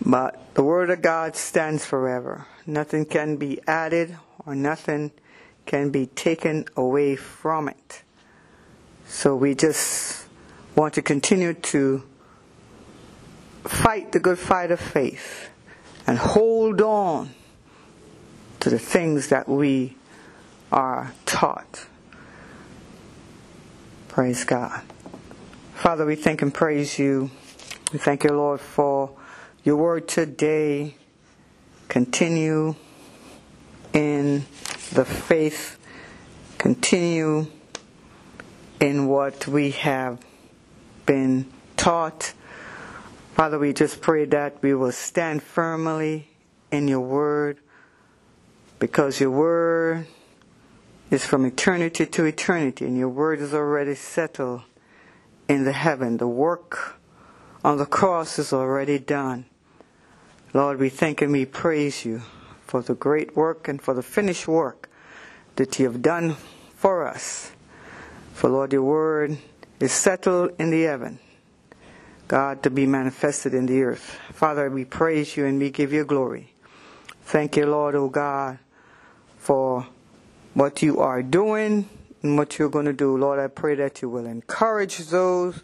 But 0.00 0.54
the 0.54 0.62
Word 0.62 0.88
of 0.88 1.02
God 1.02 1.36
stands 1.36 1.84
forever. 1.84 2.46
Nothing 2.66 3.04
can 3.04 3.36
be 3.36 3.60
added 3.66 4.16
or 4.46 4.54
nothing 4.54 5.12
can 5.66 5.90
be 5.90 6.06
taken 6.06 6.64
away 6.78 7.14
from 7.14 7.68
it. 7.68 8.02
So 9.06 9.36
we 9.36 9.54
just 9.54 10.24
want 10.76 10.94
to 10.94 11.02
continue 11.02 11.52
to 11.52 12.04
fight 13.64 14.12
the 14.12 14.18
good 14.18 14.38
fight 14.38 14.70
of 14.70 14.80
faith 14.80 15.50
and 16.06 16.16
hold 16.16 16.80
on 16.80 17.34
to 18.60 18.70
the 18.70 18.78
things 18.78 19.28
that 19.28 19.46
we 19.46 19.94
are 20.72 21.12
taught. 21.24 21.86
Praise 24.08 24.44
God. 24.44 24.82
Father, 25.74 26.06
we 26.06 26.16
thank 26.16 26.42
and 26.42 26.52
praise 26.52 26.98
you. 26.98 27.30
We 27.92 27.98
thank 27.98 28.24
you, 28.24 28.30
Lord, 28.30 28.60
for 28.60 29.10
your 29.62 29.76
word 29.76 30.08
today. 30.08 30.96
Continue 31.88 32.74
in 33.92 34.44
the 34.92 35.04
faith. 35.04 35.78
Continue 36.58 37.46
in 38.80 39.06
what 39.06 39.46
we 39.46 39.70
have 39.72 40.18
been 41.04 41.52
taught. 41.76 42.32
Father, 43.34 43.58
we 43.58 43.72
just 43.72 44.00
pray 44.00 44.24
that 44.24 44.62
we 44.62 44.74
will 44.74 44.92
stand 44.92 45.42
firmly 45.42 46.28
in 46.72 46.88
your 46.88 47.00
word 47.00 47.58
because 48.78 49.20
your 49.20 49.30
word 49.30 50.06
is 51.10 51.24
from 51.24 51.44
eternity 51.44 52.06
to 52.06 52.24
eternity 52.24 52.84
and 52.84 52.96
your 52.96 53.08
word 53.08 53.40
is 53.40 53.54
already 53.54 53.94
settled 53.94 54.62
in 55.48 55.64
the 55.64 55.72
heaven. 55.72 56.16
The 56.16 56.26
work 56.26 56.98
on 57.64 57.78
the 57.78 57.86
cross 57.86 58.38
is 58.38 58.52
already 58.52 58.98
done. 58.98 59.46
Lord, 60.52 60.78
we 60.78 60.88
thank 60.88 61.22
and 61.22 61.32
we 61.32 61.44
praise 61.44 62.04
you 62.04 62.22
for 62.66 62.82
the 62.82 62.94
great 62.94 63.36
work 63.36 63.68
and 63.68 63.80
for 63.80 63.94
the 63.94 64.02
finished 64.02 64.48
work 64.48 64.88
that 65.56 65.78
you 65.78 65.86
have 65.86 66.02
done 66.02 66.36
for 66.74 67.06
us. 67.06 67.52
For 68.34 68.50
Lord, 68.50 68.72
your 68.72 68.82
word 68.82 69.38
is 69.80 69.92
settled 69.92 70.52
in 70.58 70.70
the 70.70 70.82
heaven. 70.82 71.18
God, 72.28 72.62
to 72.64 72.70
be 72.70 72.86
manifested 72.86 73.54
in 73.54 73.66
the 73.66 73.82
earth. 73.82 74.18
Father, 74.32 74.68
we 74.68 74.84
praise 74.84 75.36
you 75.36 75.46
and 75.46 75.60
we 75.60 75.70
give 75.70 75.92
you 75.92 76.04
glory. 76.04 76.52
Thank 77.22 77.56
you, 77.56 77.66
Lord, 77.66 77.94
O 77.94 78.04
oh 78.04 78.08
God, 78.08 78.58
for 79.38 79.86
what 80.56 80.80
you 80.80 81.00
are 81.00 81.22
doing 81.22 81.86
and 82.22 82.38
what 82.38 82.58
you're 82.58 82.70
going 82.70 82.86
to 82.86 82.92
do. 82.94 83.14
Lord, 83.14 83.38
I 83.38 83.46
pray 83.46 83.74
that 83.74 84.00
you 84.00 84.08
will 84.08 84.24
encourage 84.24 84.96
those 84.96 85.62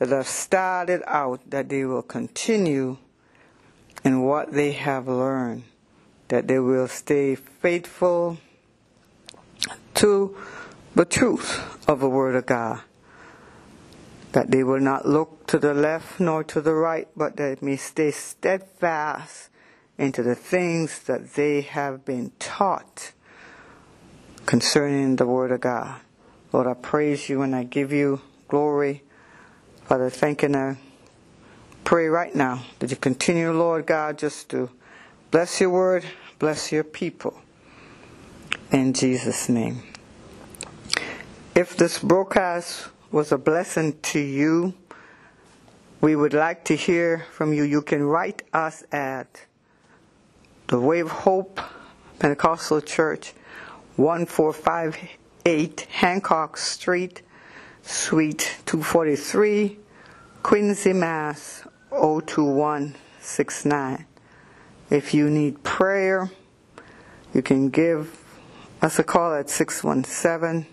that 0.00 0.08
have 0.08 0.26
started 0.26 1.00
out, 1.06 1.48
that 1.48 1.68
they 1.68 1.84
will 1.84 2.02
continue 2.02 2.98
in 4.02 4.22
what 4.22 4.52
they 4.52 4.72
have 4.72 5.06
learned, 5.06 5.62
that 6.26 6.48
they 6.48 6.58
will 6.58 6.88
stay 6.88 7.36
faithful 7.36 8.38
to 9.94 10.36
the 10.96 11.04
truth 11.04 11.88
of 11.88 12.00
the 12.00 12.08
Word 12.08 12.34
of 12.34 12.46
God. 12.46 12.80
That 14.32 14.50
they 14.50 14.64
will 14.64 14.80
not 14.80 15.06
look 15.06 15.46
to 15.46 15.58
the 15.60 15.72
left 15.72 16.18
nor 16.18 16.42
to 16.42 16.60
the 16.60 16.74
right, 16.74 17.06
but 17.16 17.36
that 17.36 17.60
they 17.60 17.64
may 17.64 17.76
stay 17.76 18.10
steadfast 18.10 19.50
into 19.96 20.24
the 20.24 20.34
things 20.34 20.98
that 21.04 21.34
they 21.34 21.60
have 21.60 22.04
been 22.04 22.32
taught 22.40 23.12
concerning 24.46 25.16
the 25.16 25.26
Word 25.26 25.50
of 25.50 25.60
God. 25.60 26.00
Lord, 26.52 26.66
I 26.66 26.74
praise 26.74 27.28
you 27.28 27.42
and 27.42 27.54
I 27.54 27.64
give 27.64 27.92
you 27.92 28.20
glory. 28.48 29.02
Father, 29.84 30.08
thank 30.08 30.42
you 30.42 30.46
and 30.46 30.56
I 30.56 30.78
pray 31.84 32.06
right 32.06 32.34
now 32.34 32.64
that 32.78 32.90
you 32.90 32.96
continue, 32.96 33.52
Lord 33.52 33.86
God, 33.86 34.18
just 34.18 34.48
to 34.50 34.70
bless 35.30 35.60
your 35.60 35.70
word, 35.70 36.04
bless 36.38 36.72
your 36.72 36.84
people. 36.84 37.40
In 38.72 38.92
Jesus' 38.92 39.48
name. 39.48 39.82
If 41.54 41.76
this 41.76 41.98
broadcast 41.98 42.88
was 43.10 43.32
a 43.32 43.38
blessing 43.38 43.98
to 44.02 44.18
you, 44.18 44.74
we 46.00 46.14
would 46.14 46.34
like 46.34 46.64
to 46.64 46.76
hear 46.76 47.24
from 47.32 47.52
you. 47.52 47.62
You 47.62 47.82
can 47.82 48.02
write 48.02 48.42
us 48.52 48.84
at 48.92 49.46
the 50.68 50.78
of 50.78 51.10
Hope 51.10 51.60
Pentecostal 52.18 52.80
Church, 52.80 53.32
1458 53.96 55.80
Hancock 55.90 56.56
Street, 56.56 57.22
Suite 57.82 58.58
243, 58.66 59.78
Quincy, 60.42 60.92
Mass. 60.92 61.66
02169. 61.90 64.06
If 64.90 65.14
you 65.14 65.30
need 65.30 65.62
prayer, 65.62 66.28
you 67.32 67.42
can 67.42 67.70
give 67.70 68.22
us 68.82 68.98
a 68.98 69.04
call 69.04 69.34
at 69.34 69.48
617 69.50 70.66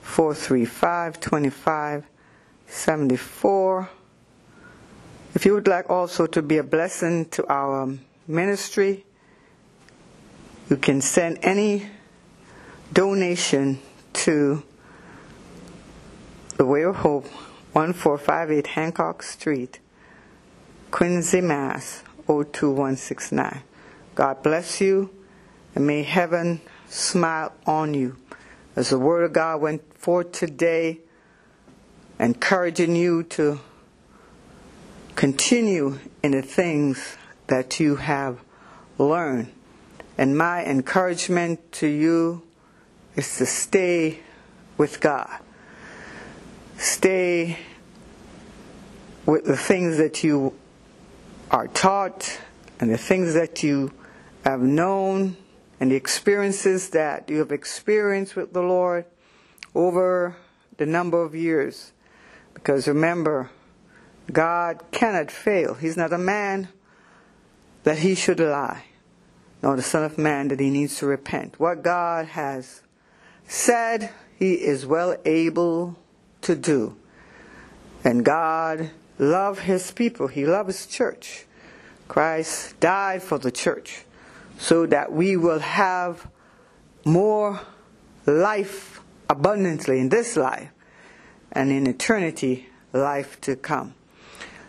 435 0.00 1.20
2574. 1.20 3.90
If 5.32 5.46
you 5.46 5.54
would 5.54 5.68
like 5.68 5.88
also 5.90 6.26
to 6.26 6.42
be 6.42 6.58
a 6.58 6.64
blessing 6.64 7.26
to 7.26 7.46
our 7.48 7.96
ministry, 8.26 9.06
you 10.68 10.76
can 10.76 11.00
send 11.00 11.38
any 11.42 11.86
donation 12.92 13.80
to 14.12 14.62
the 16.56 16.64
Way 16.64 16.82
of 16.82 16.96
Hope, 16.96 17.26
1458 17.72 18.66
Hancock 18.68 19.22
Street, 19.22 19.80
Quincy, 20.90 21.40
Mass. 21.40 22.02
02169. 22.30 23.62
God 24.14 24.42
bless 24.42 24.80
you, 24.80 25.10
and 25.74 25.86
may 25.86 26.02
heaven 26.02 26.60
smile 26.88 27.52
on 27.66 27.94
you. 27.94 28.16
As 28.76 28.90
the 28.90 28.98
Word 28.98 29.24
of 29.24 29.32
God 29.32 29.60
went 29.60 29.98
forth 29.98 30.30
today, 30.32 31.00
encouraging 32.20 32.94
you 32.94 33.24
to 33.24 33.58
continue 35.16 35.98
in 36.22 36.32
the 36.32 36.42
things 36.42 37.16
that 37.48 37.80
you 37.80 37.96
have 37.96 38.38
learned. 38.96 39.52
And 40.16 40.38
my 40.38 40.64
encouragement 40.64 41.72
to 41.72 41.88
you 41.88 42.42
is 43.16 43.36
to 43.38 43.46
stay 43.46 44.20
with 44.76 45.00
God. 45.00 45.40
Stay 46.76 47.58
with 49.26 49.44
the 49.44 49.56
things 49.56 49.98
that 49.98 50.24
you 50.24 50.54
are 51.50 51.68
taught 51.68 52.40
and 52.78 52.90
the 52.90 52.98
things 52.98 53.34
that 53.34 53.62
you 53.62 53.92
have 54.44 54.60
known 54.60 55.36
and 55.78 55.90
the 55.90 55.96
experiences 55.96 56.90
that 56.90 57.28
you 57.28 57.38
have 57.38 57.52
experienced 57.52 58.36
with 58.36 58.52
the 58.52 58.62
Lord 58.62 59.04
over 59.74 60.36
the 60.76 60.86
number 60.86 61.22
of 61.22 61.34
years. 61.34 61.92
Because 62.54 62.88
remember, 62.88 63.50
God 64.32 64.82
cannot 64.90 65.30
fail. 65.30 65.74
He's 65.74 65.96
not 65.96 66.12
a 66.12 66.18
man 66.18 66.68
that 67.84 67.98
he 67.98 68.14
should 68.14 68.40
lie, 68.40 68.84
nor 69.62 69.76
the 69.76 69.82
Son 69.82 70.04
of 70.04 70.18
Man 70.18 70.48
that 70.48 70.60
he 70.60 70.70
needs 70.70 70.98
to 70.98 71.06
repent. 71.06 71.58
What 71.58 71.82
God 71.82 72.26
has 72.26 72.82
said, 73.50 74.10
he 74.38 74.54
is 74.54 74.86
well 74.86 75.16
able 75.24 75.96
to 76.40 76.54
do. 76.54 76.96
And 78.04 78.24
God 78.24 78.90
loves 79.18 79.60
his 79.60 79.90
people. 79.90 80.28
He 80.28 80.46
loves 80.46 80.84
his 80.84 80.86
church. 80.86 81.46
Christ 82.06 82.78
died 82.78 83.22
for 83.22 83.38
the 83.38 83.50
church 83.50 84.04
so 84.56 84.86
that 84.86 85.12
we 85.12 85.36
will 85.36 85.58
have 85.58 86.30
more 87.04 87.60
life 88.24 89.00
abundantly 89.28 89.98
in 89.98 90.10
this 90.10 90.36
life 90.36 90.70
and 91.50 91.72
in 91.72 91.88
eternity 91.88 92.68
life 92.92 93.40
to 93.40 93.56
come. 93.56 93.94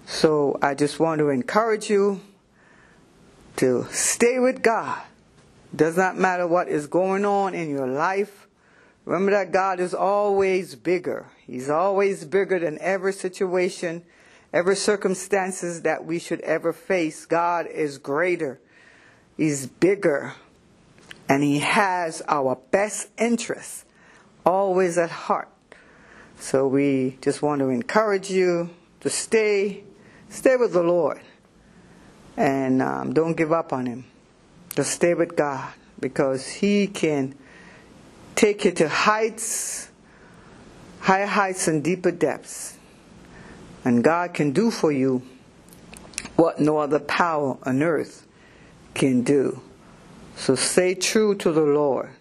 So 0.08 0.58
I 0.62 0.74
just 0.74 1.00
want 1.00 1.20
to 1.20 1.30
encourage 1.30 1.90
you 1.90 2.20
to 3.58 3.86
stay 3.92 4.40
with 4.40 4.64
God. 4.64 5.02
Does 5.74 5.98
not 5.98 6.18
matter 6.18 6.48
what 6.48 6.68
is 6.68 6.88
going 6.88 7.26
on 7.26 7.54
in 7.54 7.70
your 7.70 7.88
life. 7.88 8.41
Remember 9.06 9.32
that 9.32 9.52
God 9.52 9.80
is 9.80 9.94
always 9.94 10.76
bigger. 10.76 11.28
He's 11.46 11.70
always 11.70 12.24
bigger 12.26 12.60
than 12.60 12.78
every 12.80 13.14
situation, 13.14 14.04
every 14.54 14.76
circumstances 14.76 15.82
that 15.82 16.06
we 16.06 16.20
should 16.20 16.42
ever 16.42 16.72
face. 16.72 17.26
God 17.26 17.68
is 17.68 17.98
greater. 17.98 18.60
He's 19.38 19.68
bigger. 19.68 20.34
And 21.28 21.44
he 21.44 21.60
has 21.60 22.22
our 22.28 22.58
best 22.72 23.10
interests 23.18 23.86
always 24.46 24.98
at 24.98 25.10
heart. 25.10 25.50
So 26.38 26.68
we 26.68 27.18
just 27.22 27.42
want 27.42 27.60
to 27.60 27.70
encourage 27.70 28.32
you 28.32 28.72
to 29.02 29.10
stay, 29.10 29.84
stay 30.30 30.56
with 30.56 30.74
the 30.74 30.82
Lord, 30.82 31.22
and 32.36 32.82
um, 32.82 33.14
don't 33.14 33.36
give 33.36 33.52
up 33.52 33.72
on 33.72 33.86
Him. 33.86 34.06
Just 34.76 34.92
stay 34.92 35.14
with 35.14 35.36
God 35.36 35.72
because 36.00 36.48
He 36.48 36.88
can 36.88 37.36
take 38.36 38.66
you 38.66 38.72
to 38.72 38.88
heights, 38.88 39.90
higher 41.00 41.26
heights 41.26 41.68
and 41.68 41.84
deeper 41.84 42.12
depths, 42.12 42.78
and 43.84 44.04
God 44.04 44.34
can 44.34 44.52
do 44.52 44.72
for 44.72 44.92
you 44.92 45.24
what 46.36 46.60
no 46.60 46.78
other 46.78 47.00
power 47.00 47.58
on 47.64 47.84
earth 47.84 48.26
can 48.94 49.24
do. 49.24 49.62
So 50.36 50.56
stay 50.56 50.96
true 50.96 51.36
to 51.36 51.52
the 51.52 51.62
Lord. 51.62 52.12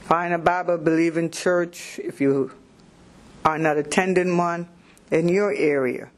Find 0.00 0.32
a 0.32 0.38
Bible 0.38 0.78
believing 0.78 1.30
church 1.30 2.00
if 2.02 2.20
you 2.20 2.52
are 3.44 3.58
not 3.58 3.76
attending 3.76 4.36
one 4.36 4.68
in 5.10 5.28
your 5.28 5.52
area. 5.52 6.10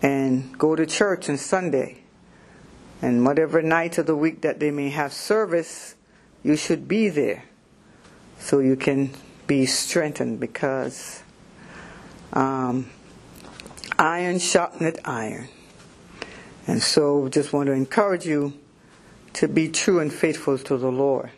And 0.00 0.56
go 0.58 0.74
to 0.74 0.86
church 0.86 1.28
on 1.28 1.36
Sunday. 1.38 2.02
And 3.02 3.24
whatever 3.24 3.62
night 3.62 3.98
of 3.98 4.06
the 4.06 4.16
week 4.16 4.40
that 4.42 4.58
they 4.58 4.70
may 4.70 4.90
have 4.90 5.12
service, 5.12 5.96
you 6.42 6.56
should 6.56 6.88
be 6.88 7.08
there 7.08 7.44
so 8.38 8.60
you 8.60 8.76
can 8.76 9.10
be 9.46 9.66
strengthened 9.66 10.40
because 10.40 11.22
um, 12.32 12.90
iron 13.98 14.38
sharpened 14.38 14.98
iron. 15.04 15.48
And 16.66 16.82
so 16.82 17.28
just 17.28 17.52
want 17.52 17.66
to 17.66 17.72
encourage 17.72 18.26
you 18.26 18.52
to 19.34 19.48
be 19.48 19.68
true 19.68 20.00
and 20.00 20.12
faithful 20.12 20.58
to 20.58 20.76
the 20.76 20.90
Lord. 20.90 21.30